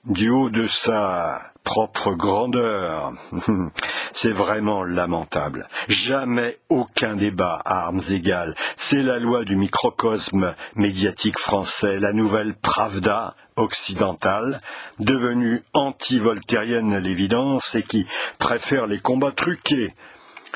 du 0.05 0.29
haut 0.29 0.49
de 0.49 0.67
sa 0.67 1.53
propre 1.63 2.11
grandeur. 2.13 3.13
C'est 4.11 4.31
vraiment 4.31 4.83
lamentable. 4.83 5.67
Jamais 5.87 6.57
aucun 6.69 7.15
débat 7.15 7.61
à 7.63 7.85
armes 7.85 8.01
égales. 8.09 8.55
C'est 8.75 9.01
la 9.01 9.19
loi 9.19 9.45
du 9.45 9.55
microcosme 9.55 10.55
médiatique 10.75 11.39
français, 11.39 11.99
la 11.99 12.11
nouvelle 12.11 12.53
Pravda 12.55 13.35
occidentale, 13.55 14.61
devenue 14.99 15.63
anti-voltairienne 15.73 16.93
à 16.93 16.99
l'évidence 16.99 17.75
et 17.75 17.83
qui 17.83 18.05
préfère 18.39 18.87
les 18.87 18.99
combats 18.99 19.31
truqués. 19.31 19.93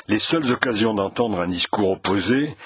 Les 0.08 0.18
seules 0.18 0.50
occasions 0.50 0.94
d'entendre 0.94 1.40
un 1.40 1.48
discours 1.48 1.92
opposé 1.92 2.56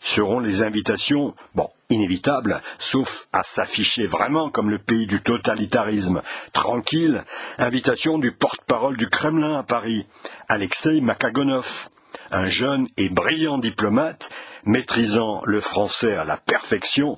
seront 0.00 0.40
les 0.40 0.62
invitations, 0.62 1.34
bon, 1.54 1.68
inévitables, 1.90 2.62
sauf 2.78 3.26
à 3.32 3.42
s'afficher 3.42 4.06
vraiment 4.06 4.50
comme 4.50 4.70
le 4.70 4.78
pays 4.78 5.06
du 5.06 5.20
totalitarisme. 5.22 6.22
Tranquille, 6.52 7.24
invitation 7.58 8.18
du 8.18 8.32
porte-parole 8.32 8.96
du 8.96 9.08
Kremlin 9.08 9.58
à 9.58 9.62
Paris, 9.62 10.06
Alexei 10.48 11.00
Makagonov, 11.00 11.88
un 12.30 12.48
jeune 12.48 12.86
et 12.96 13.08
brillant 13.08 13.58
diplomate 13.58 14.30
maîtrisant 14.64 15.40
le 15.44 15.60
français 15.60 16.14
à 16.14 16.24
la 16.24 16.36
perfection 16.36 17.16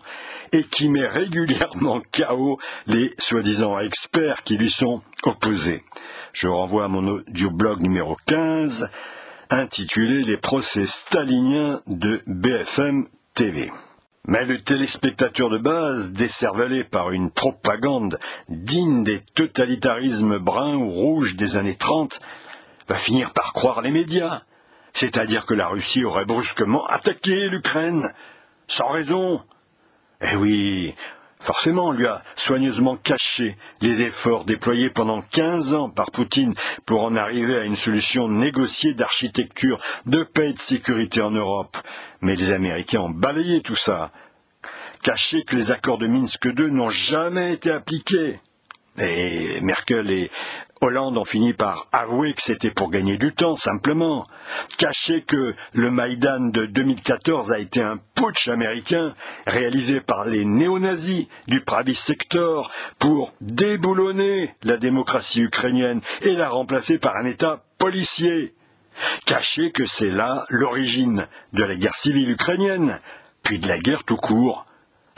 et 0.52 0.64
qui 0.64 0.88
met 0.88 1.06
régulièrement 1.06 2.00
KO 2.12 2.58
les 2.86 3.10
soi-disant 3.18 3.78
experts 3.78 4.42
qui 4.44 4.56
lui 4.56 4.70
sont 4.70 5.02
opposés. 5.24 5.82
Je 6.32 6.48
renvoie 6.48 6.84
à 6.84 6.88
mon 6.88 7.06
audioblog 7.08 7.82
numéro 7.82 8.16
15, 8.26 8.88
intitulé 9.50 10.22
Les 10.22 10.36
procès 10.36 10.84
staliniens 10.84 11.82
de 11.86 12.22
BFM 12.26 13.06
TV. 13.34 13.70
Mais 14.26 14.44
le 14.44 14.62
téléspectateur 14.62 15.50
de 15.50 15.58
base, 15.58 16.12
décervelé 16.12 16.84
par 16.84 17.10
une 17.10 17.30
propagande 17.30 18.18
digne 18.48 19.02
des 19.02 19.20
totalitarismes 19.34 20.38
bruns 20.38 20.76
ou 20.76 20.90
rouges 20.90 21.36
des 21.36 21.56
années 21.56 21.76
30, 21.76 22.20
va 22.88 22.96
finir 22.96 23.32
par 23.32 23.52
croire 23.52 23.82
les 23.82 23.90
médias, 23.90 24.42
c'est-à-dire 24.92 25.46
que 25.46 25.54
la 25.54 25.68
Russie 25.68 26.04
aurait 26.04 26.26
brusquement 26.26 26.86
attaqué 26.86 27.48
l'Ukraine, 27.48 28.12
sans 28.68 28.88
raison. 28.88 29.42
Eh 30.20 30.36
oui, 30.36 30.94
Forcément, 31.40 31.88
on 31.88 31.92
lui 31.92 32.06
a 32.06 32.22
soigneusement 32.36 32.96
caché 32.96 33.56
les 33.80 34.02
efforts 34.02 34.44
déployés 34.44 34.90
pendant 34.90 35.22
quinze 35.22 35.74
ans 35.74 35.88
par 35.88 36.10
Poutine 36.10 36.52
pour 36.84 37.02
en 37.02 37.16
arriver 37.16 37.56
à 37.56 37.64
une 37.64 37.76
solution 37.76 38.28
négociée 38.28 38.92
d'architecture, 38.92 39.80
de 40.04 40.22
paix 40.22 40.50
et 40.50 40.52
de 40.52 40.58
sécurité 40.58 41.22
en 41.22 41.30
Europe. 41.30 41.78
Mais 42.20 42.36
les 42.36 42.52
Américains 42.52 43.00
ont 43.00 43.10
balayé 43.10 43.62
tout 43.62 43.74
ça. 43.74 44.12
Caché 45.02 45.42
que 45.44 45.56
les 45.56 45.70
accords 45.70 45.96
de 45.96 46.06
Minsk 46.06 46.44
II 46.44 46.70
n'ont 46.70 46.90
jamais 46.90 47.54
été 47.54 47.70
appliqués. 47.70 48.38
Et 48.98 49.60
Merkel 49.62 50.10
et 50.10 50.30
Hollande 50.82 51.18
ont 51.18 51.26
fini 51.26 51.52
par 51.52 51.88
avouer 51.92 52.32
que 52.32 52.40
c'était 52.40 52.70
pour 52.70 52.90
gagner 52.90 53.18
du 53.18 53.34
temps, 53.34 53.56
simplement. 53.56 54.26
Cacher 54.78 55.22
que 55.22 55.54
le 55.74 55.90
Maïdan 55.90 56.50
de 56.50 56.64
2014 56.64 57.52
a 57.52 57.58
été 57.58 57.82
un 57.82 57.98
putsch 58.14 58.48
américain 58.48 59.14
réalisé 59.46 60.00
par 60.00 60.24
les 60.24 60.46
néo-nazis 60.46 61.28
du 61.48 61.60
Pravi 61.60 61.94
Sector 61.94 62.70
pour 62.98 63.34
déboulonner 63.42 64.54
la 64.62 64.78
démocratie 64.78 65.42
ukrainienne 65.42 66.00
et 66.22 66.32
la 66.32 66.48
remplacer 66.48 66.98
par 66.98 67.14
un 67.16 67.26
État 67.26 67.62
policier. 67.76 68.54
Cacher 69.26 69.72
que 69.72 69.84
c'est 69.84 70.10
là 70.10 70.44
l'origine 70.48 71.26
de 71.52 71.62
la 71.62 71.76
guerre 71.76 71.94
civile 71.94 72.30
ukrainienne, 72.30 73.00
puis 73.42 73.58
de 73.58 73.68
la 73.68 73.78
guerre 73.78 74.04
tout 74.04 74.16
court 74.16 74.64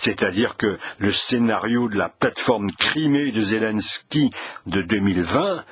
c'est-à-dire 0.03 0.57
que 0.57 0.81
le 0.99 1.13
scénario 1.13 1.89
de 1.89 1.97
la 1.97 2.09
plateforme 2.09 2.73
Crimée 2.73 3.31
de 3.31 3.41
Zelensky 3.41 4.33
de 4.67 4.83
2020, 4.83 5.65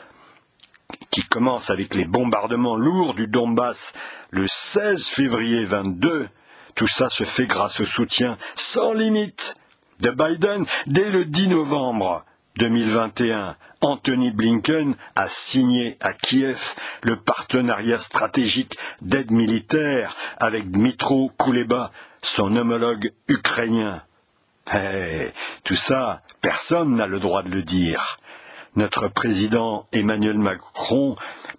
qui 1.11 1.23
commence 1.25 1.69
avec 1.69 1.97
les 1.97 2.05
bombardements 2.05 2.77
lourds 2.77 3.15
du 3.15 3.27
Donbass 3.27 3.93
le 4.31 4.47
16 4.47 5.09
février 5.09 5.65
22, 5.65 6.29
tout 6.77 6.87
ça 6.87 7.09
se 7.09 7.25
fait 7.25 7.49
grâce 7.49 7.81
au 7.81 7.85
soutien 7.85 8.39
sans 8.55 8.93
limite 8.93 9.57
de 9.99 10.11
Biden 10.11 10.65
dès 10.87 11.11
le 11.11 11.25
10 11.25 11.49
novembre 11.49 12.25
2021. 12.55 13.57
Anthony 13.81 14.31
Blinken 14.31 14.95
a 15.17 15.27
signé 15.27 15.97
à 15.99 16.13
Kiev 16.13 16.77
le 17.03 17.17
partenariat 17.17 17.99
stratégique 17.99 18.79
d'aide 19.03 19.33
militaire 19.33 20.17
avec 20.39 20.71
Dmitro 20.71 21.33
Kuleba, 21.37 21.91
son 22.23 22.55
homologue 22.55 23.11
ukrainien. 23.27 24.05
Eh, 24.73 25.33
tout 25.65 25.77
ça, 25.77 26.23
personne 26.41 26.97
n'a 26.97 27.07
le 27.07 27.19
droit 27.19 27.43
de 27.43 27.51
le 27.51 27.63
dire. 27.63 28.19
Notre 28.77 29.09
président 29.09 29.89
Emmanuel 29.93 30.39
Macron 30.39 31.17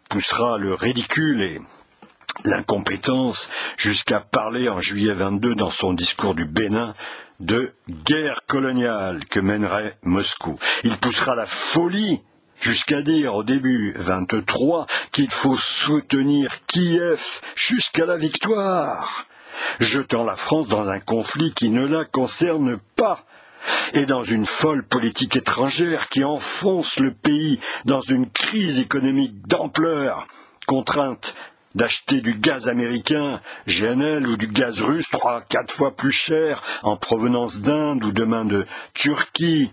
poussera 0.09 0.57
le 0.57 0.73
ridicule 0.73 1.41
et 1.41 1.61
l'incompétence 2.45 3.49
jusqu'à 3.77 4.21
parler 4.21 4.69
en 4.69 4.79
juillet 4.79 5.13
22 5.13 5.55
dans 5.55 5.71
son 5.71 5.93
discours 5.93 6.35
du 6.35 6.45
Bénin 6.45 6.95
de 7.41 7.73
guerre 7.89 8.41
coloniale 8.47 9.25
que 9.25 9.41
mènerait 9.41 9.97
Moscou. 10.03 10.57
Il 10.83 10.97
poussera 10.97 11.35
la 11.35 11.45
folie 11.45 12.21
jusqu'à 12.61 13.01
dire 13.01 13.35
au 13.35 13.43
début 13.43 13.93
23 13.97 14.85
qu'il 15.11 15.29
faut 15.31 15.57
soutenir 15.57 16.59
Kiev 16.67 17.41
jusqu'à 17.55 18.05
la 18.05 18.15
victoire 18.15 19.25
jetant 19.79 20.23
la 20.23 20.35
France 20.35 20.67
dans 20.67 20.89
un 20.89 20.99
conflit 20.99 21.53
qui 21.53 21.69
ne 21.69 21.85
la 21.85 22.05
concerne 22.05 22.79
pas. 22.95 23.25
Et 23.93 24.05
dans 24.05 24.23
une 24.23 24.45
folle 24.45 24.83
politique 24.83 25.35
étrangère 25.35 26.09
qui 26.09 26.23
enfonce 26.23 26.99
le 26.99 27.13
pays 27.13 27.59
dans 27.85 28.01
une 28.01 28.29
crise 28.29 28.79
économique 28.79 29.47
d'ampleur, 29.47 30.27
contrainte 30.65 31.35
d'acheter 31.75 32.21
du 32.21 32.33
gaz 32.33 32.67
américain, 32.67 33.39
GNL, 33.67 34.27
ou 34.27 34.37
du 34.37 34.47
gaz 34.47 34.81
russe 34.81 35.09
trois, 35.09 35.41
quatre 35.41 35.73
fois 35.73 35.95
plus 35.95 36.11
cher 36.11 36.63
en 36.83 36.97
provenance 36.97 37.61
d'Inde 37.61 38.03
ou 38.03 38.11
demain 38.11 38.45
de 38.45 38.65
Turquie, 38.93 39.71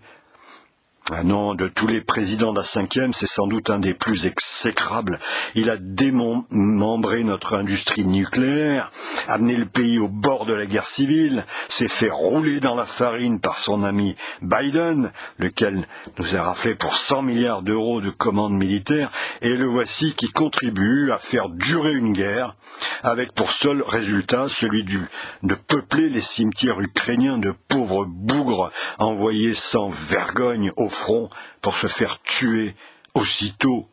non, 1.24 1.54
de 1.54 1.68
tous 1.68 1.86
les 1.86 2.02
présidents 2.02 2.52
de 2.52 2.58
la 2.58 2.64
cinquième, 2.64 3.14
c'est 3.14 3.26
sans 3.26 3.46
doute 3.46 3.70
un 3.70 3.78
des 3.78 3.94
plus 3.94 4.26
exécrables. 4.26 5.18
Il 5.54 5.70
a 5.70 5.78
démembré 5.78 7.24
notre 7.24 7.54
industrie 7.54 8.04
nucléaire, 8.04 8.90
amené 9.26 9.56
le 9.56 9.64
pays 9.64 9.98
au 9.98 10.08
bord 10.08 10.44
de 10.44 10.52
la 10.52 10.66
guerre 10.66 10.86
civile, 10.86 11.46
s'est 11.68 11.88
fait 11.88 12.10
rouler 12.10 12.60
dans 12.60 12.74
la 12.74 12.84
farine 12.84 13.40
par 13.40 13.58
son 13.58 13.84
ami 13.84 14.16
Biden, 14.42 15.10
lequel 15.38 15.86
nous 16.18 16.36
a 16.36 16.42
raflé 16.42 16.74
pour 16.74 16.98
100 16.98 17.22
milliards 17.22 17.62
d'euros 17.62 18.02
de 18.02 18.10
commandes 18.10 18.56
militaires, 18.56 19.10
et 19.40 19.56
le 19.56 19.66
voici 19.66 20.14
qui 20.14 20.28
contribue 20.28 21.10
à 21.10 21.18
faire 21.18 21.48
durer 21.48 21.94
une 21.94 22.12
guerre 22.12 22.54
avec 23.02 23.32
pour 23.32 23.52
seul 23.52 23.82
résultat 23.82 24.48
celui 24.48 24.84
de 24.84 25.54
peupler 25.54 26.10
les 26.10 26.20
cimetières 26.20 26.80
ukrainiens 26.80 27.38
de 27.38 27.54
pauvres 27.68 28.04
bougres 28.04 28.70
envoyés 28.98 29.54
sans 29.54 29.88
vergogne 29.88 30.70
au 30.76 30.88
front 30.98 31.30
pour 31.62 31.76
se 31.76 31.86
faire 31.86 32.20
tuer 32.22 32.74
aussitôt. 33.14 33.88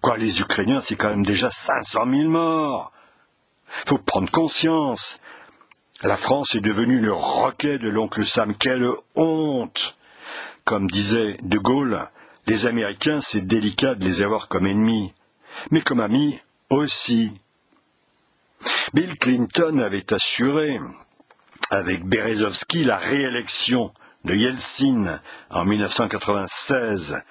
Quoi, 0.00 0.16
les 0.16 0.40
Ukrainiens, 0.40 0.80
c'est 0.80 0.96
quand 0.96 1.10
même 1.10 1.26
déjà 1.26 1.50
500 1.50 2.10
000 2.10 2.28
morts. 2.30 2.92
Faut 3.86 3.98
prendre 3.98 4.30
conscience. 4.30 5.20
La 6.02 6.16
France 6.16 6.54
est 6.54 6.60
devenue 6.60 7.00
le 7.00 7.12
roquet 7.12 7.78
de 7.78 7.88
l'oncle 7.88 8.24
Sam. 8.26 8.54
Quelle 8.56 8.88
honte 9.14 9.96
Comme 10.64 10.88
disait 10.88 11.36
De 11.42 11.58
Gaulle, 11.58 12.08
les 12.46 12.66
Américains, 12.66 13.20
c'est 13.20 13.42
délicat 13.42 13.94
de 13.94 14.04
les 14.04 14.22
avoir 14.22 14.48
comme 14.48 14.66
ennemis, 14.66 15.12
mais 15.70 15.82
comme 15.82 16.00
amis 16.00 16.40
aussi. 16.70 17.32
Bill 18.94 19.18
Clinton 19.18 19.78
avait 19.78 20.12
assuré 20.12 20.80
avec 21.70 22.04
Berezovsky 22.04 22.84
la 22.84 22.96
réélection 22.96 23.92
de 24.24 24.34
Yeltsin 24.34 25.20
en 25.50 25.64
1996. 25.64 27.22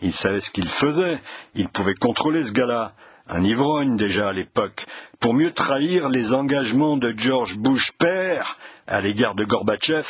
il 0.00 0.12
savait 0.12 0.40
ce 0.40 0.50
qu'il 0.50 0.68
faisait, 0.68 1.20
il 1.54 1.68
pouvait 1.68 1.94
contrôler 1.94 2.44
ce 2.44 2.52
gars-là, 2.52 2.92
un 3.28 3.42
ivrogne 3.42 3.96
déjà 3.96 4.28
à 4.28 4.32
l'époque, 4.32 4.86
pour 5.20 5.34
mieux 5.34 5.52
trahir 5.52 6.08
les 6.08 6.34
engagements 6.34 6.96
de 6.96 7.14
George 7.16 7.56
Bush 7.56 7.92
père 7.98 8.58
à 8.86 9.00
l'égard 9.00 9.34
de 9.34 9.44
Gorbatchev 9.44 10.06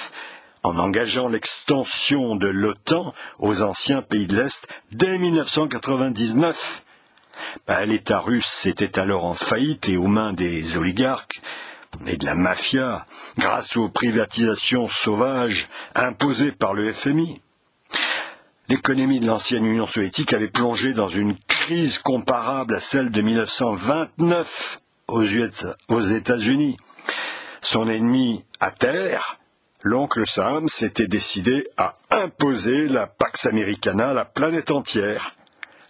en 0.64 0.78
engageant 0.78 1.28
l'extension 1.28 2.36
de 2.36 2.48
l'OTAN 2.48 3.14
aux 3.38 3.60
anciens 3.60 4.02
pays 4.02 4.26
de 4.26 4.36
l'Est 4.36 4.66
dès 4.92 5.18
1999. 5.18 6.82
Ben, 7.66 7.84
L'État 7.84 8.20
russe 8.20 8.66
était 8.66 8.98
alors 8.98 9.24
en 9.24 9.34
faillite 9.34 9.88
et 9.88 9.96
aux 9.96 10.06
mains 10.06 10.32
des 10.32 10.76
oligarques 10.76 11.40
et 12.06 12.16
de 12.16 12.24
la 12.24 12.34
mafia 12.34 13.06
grâce 13.38 13.76
aux 13.76 13.88
privatisations 13.88 14.88
sauvages 14.88 15.68
imposées 15.94 16.52
par 16.52 16.74
le 16.74 16.92
FMI. 16.92 17.40
L'économie 18.68 19.20
de 19.20 19.26
l'ancienne 19.26 19.66
Union 19.66 19.86
soviétique 19.86 20.32
avait 20.32 20.48
plongé 20.48 20.94
dans 20.94 21.08
une 21.08 21.36
crise 21.48 21.98
comparable 21.98 22.74
à 22.74 22.78
celle 22.78 23.10
de 23.10 23.20
1929 23.20 24.80
aux 25.08 25.22
États-Unis. 26.02 26.76
Son 27.60 27.88
ennemi 27.88 28.44
à 28.60 28.70
terre, 28.70 29.38
l'oncle 29.82 30.26
Sam, 30.26 30.68
s'était 30.68 31.08
décidé 31.08 31.66
à 31.76 31.96
imposer 32.10 32.86
la 32.88 33.06
Pax 33.06 33.46
Americana 33.46 34.10
à 34.10 34.14
la 34.14 34.24
planète 34.24 34.70
entière. 34.70 35.36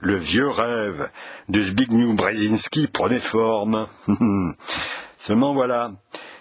Le 0.00 0.18
vieux 0.18 0.48
rêve 0.48 1.08
de 1.48 1.60
Zbigniew 1.60 2.14
Brzezinski 2.14 2.88
prenait 2.88 3.20
forme. 3.20 3.86
Seulement 5.16 5.54
voilà, 5.54 5.92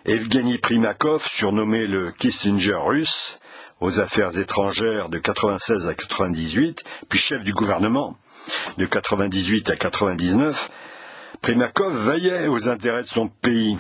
Evgeny 0.05 0.57
Primakov, 0.57 1.25
surnommé 1.27 1.87
le 1.87 2.11
Kissinger 2.11 2.75
russe, 2.75 3.39
aux 3.79 3.99
affaires 3.99 4.37
étrangères 4.37 5.09
de 5.09 5.19
96 5.19 5.87
à 5.87 5.93
98, 5.93 6.83
puis 7.09 7.19
chef 7.19 7.43
du 7.43 7.53
gouvernement 7.53 8.17
de 8.77 8.85
98 8.85 9.69
à 9.69 9.75
99, 9.75 10.69
Primakov 11.41 11.93
veillait 12.09 12.47
aux 12.47 12.69
intérêts 12.69 13.03
de 13.03 13.07
son 13.07 13.27
pays. 13.27 13.77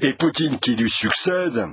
Et 0.00 0.12
Poutine 0.12 0.58
qui 0.58 0.74
lui 0.74 0.90
succède, 0.90 1.66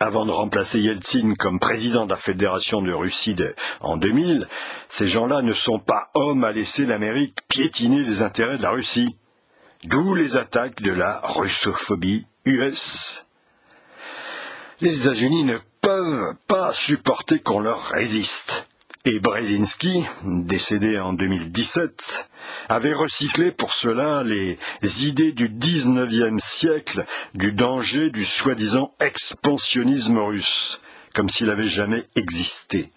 avant 0.00 0.26
de 0.26 0.32
remplacer 0.32 0.80
Yeltsin 0.80 1.34
comme 1.38 1.60
président 1.60 2.06
de 2.06 2.10
la 2.10 2.16
Fédération 2.16 2.82
de 2.82 2.92
Russie 2.92 3.36
en 3.80 3.96
2000, 3.96 4.48
ces 4.88 5.06
gens-là 5.06 5.42
ne 5.42 5.52
sont 5.52 5.78
pas 5.78 6.10
hommes 6.14 6.42
à 6.42 6.52
laisser 6.52 6.86
l'Amérique 6.86 7.38
piétiner 7.48 8.02
les 8.02 8.22
intérêts 8.22 8.58
de 8.58 8.62
la 8.62 8.70
Russie. 8.70 9.16
D'où 9.84 10.14
les 10.14 10.36
attaques 10.36 10.82
de 10.82 10.92
la 10.92 11.20
russophobie 11.24 12.26
US. 12.44 13.24
Les 14.82 15.00
États-Unis 15.00 15.44
ne 15.44 15.56
peuvent 15.80 16.34
pas 16.46 16.70
supporter 16.72 17.38
qu'on 17.38 17.60
leur 17.60 17.86
résiste. 17.86 18.66
Et 19.06 19.20
Brzezinski, 19.20 20.04
décédé 20.22 20.98
en 20.98 21.14
2017, 21.14 22.28
avait 22.68 22.92
recyclé 22.92 23.52
pour 23.52 23.74
cela 23.74 24.22
les 24.22 24.58
idées 25.06 25.32
du 25.32 25.48
XIXe 25.48 26.44
siècle 26.44 27.06
du 27.32 27.52
danger 27.52 28.10
du 28.10 28.26
soi-disant 28.26 28.92
expansionnisme 29.00 30.18
russe, 30.18 30.78
comme 31.14 31.30
s'il 31.30 31.46
n'avait 31.46 31.68
jamais 31.68 32.04
existé. 32.16 32.92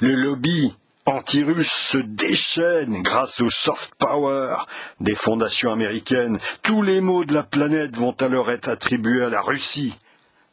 Le 0.00 0.14
lobby 0.14 0.74
anti-russe 1.06 1.72
se 1.72 1.98
déchaîne 1.98 3.02
grâce 3.02 3.40
au 3.40 3.50
soft 3.50 3.94
power 3.96 4.56
des 5.00 5.14
fondations 5.14 5.72
américaines. 5.72 6.38
Tous 6.62 6.82
les 6.82 7.00
maux 7.00 7.24
de 7.24 7.34
la 7.34 7.42
planète 7.42 7.96
vont 7.96 8.14
alors 8.20 8.50
être 8.50 8.68
attribués 8.68 9.24
à 9.24 9.28
la 9.28 9.40
Russie 9.40 9.94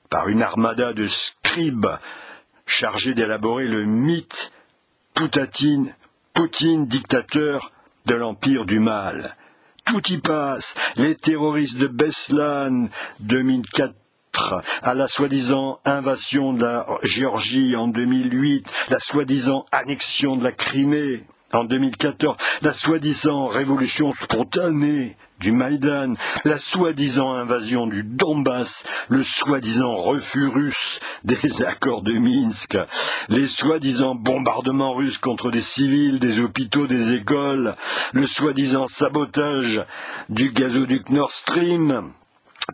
par 0.09 0.27
une 0.27 0.41
armada 0.41 0.93
de 0.93 1.05
scribes 1.05 1.97
chargés 2.65 3.13
d'élaborer 3.13 3.67
le 3.67 3.85
mythe 3.85 4.51
Poutatine, 5.13 5.93
Poutine, 6.33 6.87
dictateur 6.87 7.71
de 8.05 8.15
l'empire 8.15 8.65
du 8.65 8.79
mal. 8.79 9.35
Tout 9.85 10.05
y 10.11 10.19
passe. 10.19 10.75
Les 10.95 11.15
terroristes 11.15 11.77
de 11.77 11.87
Beslan, 11.87 12.89
2004 13.21 13.93
à 14.81 14.93
la 14.93 15.07
soi-disant 15.07 15.79
invasion 15.85 16.53
de 16.53 16.63
la 16.63 16.85
Géorgie 17.03 17.75
en 17.75 17.87
2008, 17.87 18.71
la 18.89 18.99
soi-disant 18.99 19.65
annexion 19.71 20.35
de 20.37 20.43
la 20.43 20.51
Crimée 20.51 21.23
en 21.51 21.63
2014, 21.63 22.37
la 22.61 22.71
soi-disant 22.71 23.47
révolution 23.47 24.13
spontanée 24.13 25.17
du 25.39 25.51
Maïdan, 25.51 26.13
la 26.45 26.57
soi-disant 26.57 27.33
invasion 27.33 27.87
du 27.87 28.03
Donbass, 28.03 28.83
le 29.07 29.23
soi-disant 29.23 29.95
refus 29.95 30.47
russe 30.47 30.99
des 31.23 31.63
accords 31.63 32.01
de 32.01 32.13
Minsk, 32.13 32.77
les 33.29 33.47
soi-disant 33.47 34.15
bombardements 34.15 34.93
russes 34.93 35.17
contre 35.17 35.49
des 35.49 35.61
civils, 35.61 36.19
des 36.19 36.39
hôpitaux, 36.39 36.87
des 36.87 37.13
écoles, 37.13 37.75
le 38.11 38.27
soi-disant 38.27 38.87
sabotage 38.87 39.83
du 40.27 40.51
gazoduc 40.51 41.09
Nord 41.09 41.31
Stream, 41.31 42.11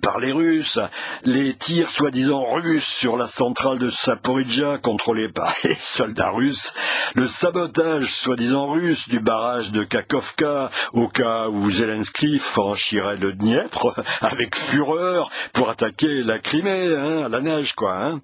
par 0.02 0.20
les 0.20 0.32
Russes, 0.32 0.80
les 1.24 1.54
tirs 1.56 1.90
soi-disant 1.90 2.46
russes 2.56 2.88
sur 2.88 3.18
la 3.18 3.28
centrale 3.28 3.80
de 3.80 3.90
Saporidja 3.90 4.78
contrôlée 4.78 5.30
par 5.30 5.54
les 5.64 5.76
soldats 5.76 6.30
russes, 6.30 6.74
le 7.16 7.28
sabotage 7.28 8.14
soi-disant 8.14 8.68
russe 8.68 9.08
du 9.10 9.20
barrage 9.20 9.72
de 9.72 9.84
Kakovka 9.84 10.70
au 10.94 11.08
cas 11.08 11.48
où 11.50 11.70
Zelensky 11.70 12.40
franchirait 12.40 13.18
le 13.18 13.34
Dniepr 13.34 14.00
avec 14.22 14.56
fureur 14.56 15.30
pour 15.54 15.70
attaquer 15.70 16.24
la 16.24 16.40
Crimée, 16.40 16.94
hein, 16.96 17.24
à 17.26 17.30
la 17.30 17.42
neige 17.42 17.74
quoi. 17.74 17.98
Hein. 17.98 18.22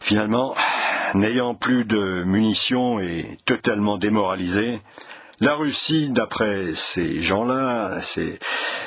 Finalement, 0.00 0.54
n'ayant 1.14 1.54
plus 1.54 1.84
de 1.84 2.22
munitions 2.24 3.00
et 3.00 3.38
totalement 3.46 3.98
démoralisé, 3.98 4.80
la 5.40 5.54
Russie, 5.54 6.10
d'après 6.10 6.74
ces 6.74 7.20
gens-là, 7.20 7.98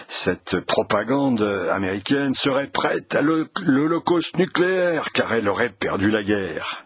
cette 0.07 0.59
propagande 0.59 1.43
américaine, 1.71 2.33
serait 2.33 2.67
prête 2.67 3.15
à 3.15 3.21
l'holocauste 3.21 4.37
nucléaire 4.37 5.11
car 5.13 5.33
elle 5.33 5.47
aurait 5.47 5.69
perdu 5.69 6.11
la 6.11 6.23
guerre. 6.23 6.85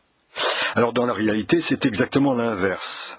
Alors 0.76 0.94
dans 0.94 1.06
la 1.06 1.14
réalité, 1.14 1.62
c'est 1.62 1.86
exactement 1.86 2.34
l'inverse. 2.34 3.18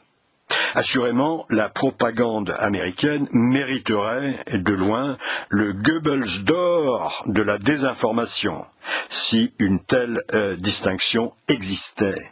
Assurément, 0.74 1.46
la 1.50 1.68
propagande 1.68 2.54
américaine 2.58 3.26
mériterait 3.32 4.44
de 4.52 4.72
loin 4.72 5.16
le 5.48 5.72
Goebbels 5.72 6.44
d'or 6.44 7.24
de 7.26 7.42
la 7.42 7.58
désinformation, 7.58 8.64
si 9.08 9.52
une 9.58 9.80
telle 9.80 10.20
euh, 10.34 10.54
distinction 10.56 11.32
existait. 11.48 12.30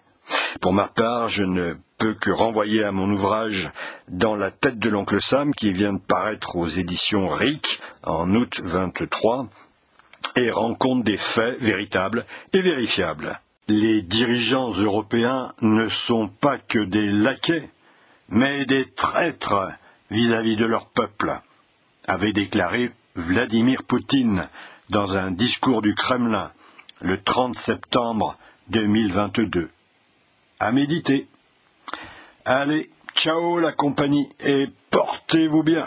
Pour 0.60 0.72
ma 0.72 0.86
part, 0.86 1.28
je 1.28 1.42
ne 1.42 1.74
que 2.12 2.30
renvoyer 2.30 2.84
à 2.84 2.92
mon 2.92 3.10
ouvrage 3.10 3.70
Dans 4.08 4.36
la 4.36 4.50
tête 4.50 4.78
de 4.78 4.88
l'oncle 4.90 5.20
Sam 5.20 5.54
qui 5.54 5.72
vient 5.72 5.94
de 5.94 6.00
paraître 6.00 6.56
aux 6.56 6.66
éditions 6.66 7.28
RIC 7.28 7.80
en 8.02 8.34
août 8.34 8.60
23 8.62 9.48
et 10.36 10.50
rend 10.50 10.74
compte 10.74 11.04
des 11.04 11.16
faits 11.16 11.58
véritables 11.60 12.26
et 12.52 12.60
vérifiables. 12.60 13.40
Les 13.68 14.02
dirigeants 14.02 14.72
européens 14.72 15.52
ne 15.62 15.88
sont 15.88 16.28
pas 16.28 16.58
que 16.58 16.84
des 16.84 17.10
laquais, 17.10 17.70
mais 18.28 18.66
des 18.66 18.90
traîtres 18.90 19.70
vis-à-vis 20.10 20.56
de 20.56 20.66
leur 20.66 20.86
peuple, 20.86 21.40
avait 22.06 22.32
déclaré 22.32 22.90
Vladimir 23.14 23.82
Poutine 23.84 24.48
dans 24.90 25.16
un 25.16 25.30
discours 25.30 25.80
du 25.80 25.94
Kremlin 25.94 26.52
le 27.00 27.22
30 27.22 27.56
septembre 27.56 28.36
2022 28.68 29.70
à 30.60 30.72
méditer. 30.72 31.28
Allez, 32.46 32.90
ciao 33.14 33.58
la 33.58 33.72
compagnie 33.72 34.28
et 34.40 34.66
portez-vous 34.90 35.62
bien. 35.62 35.86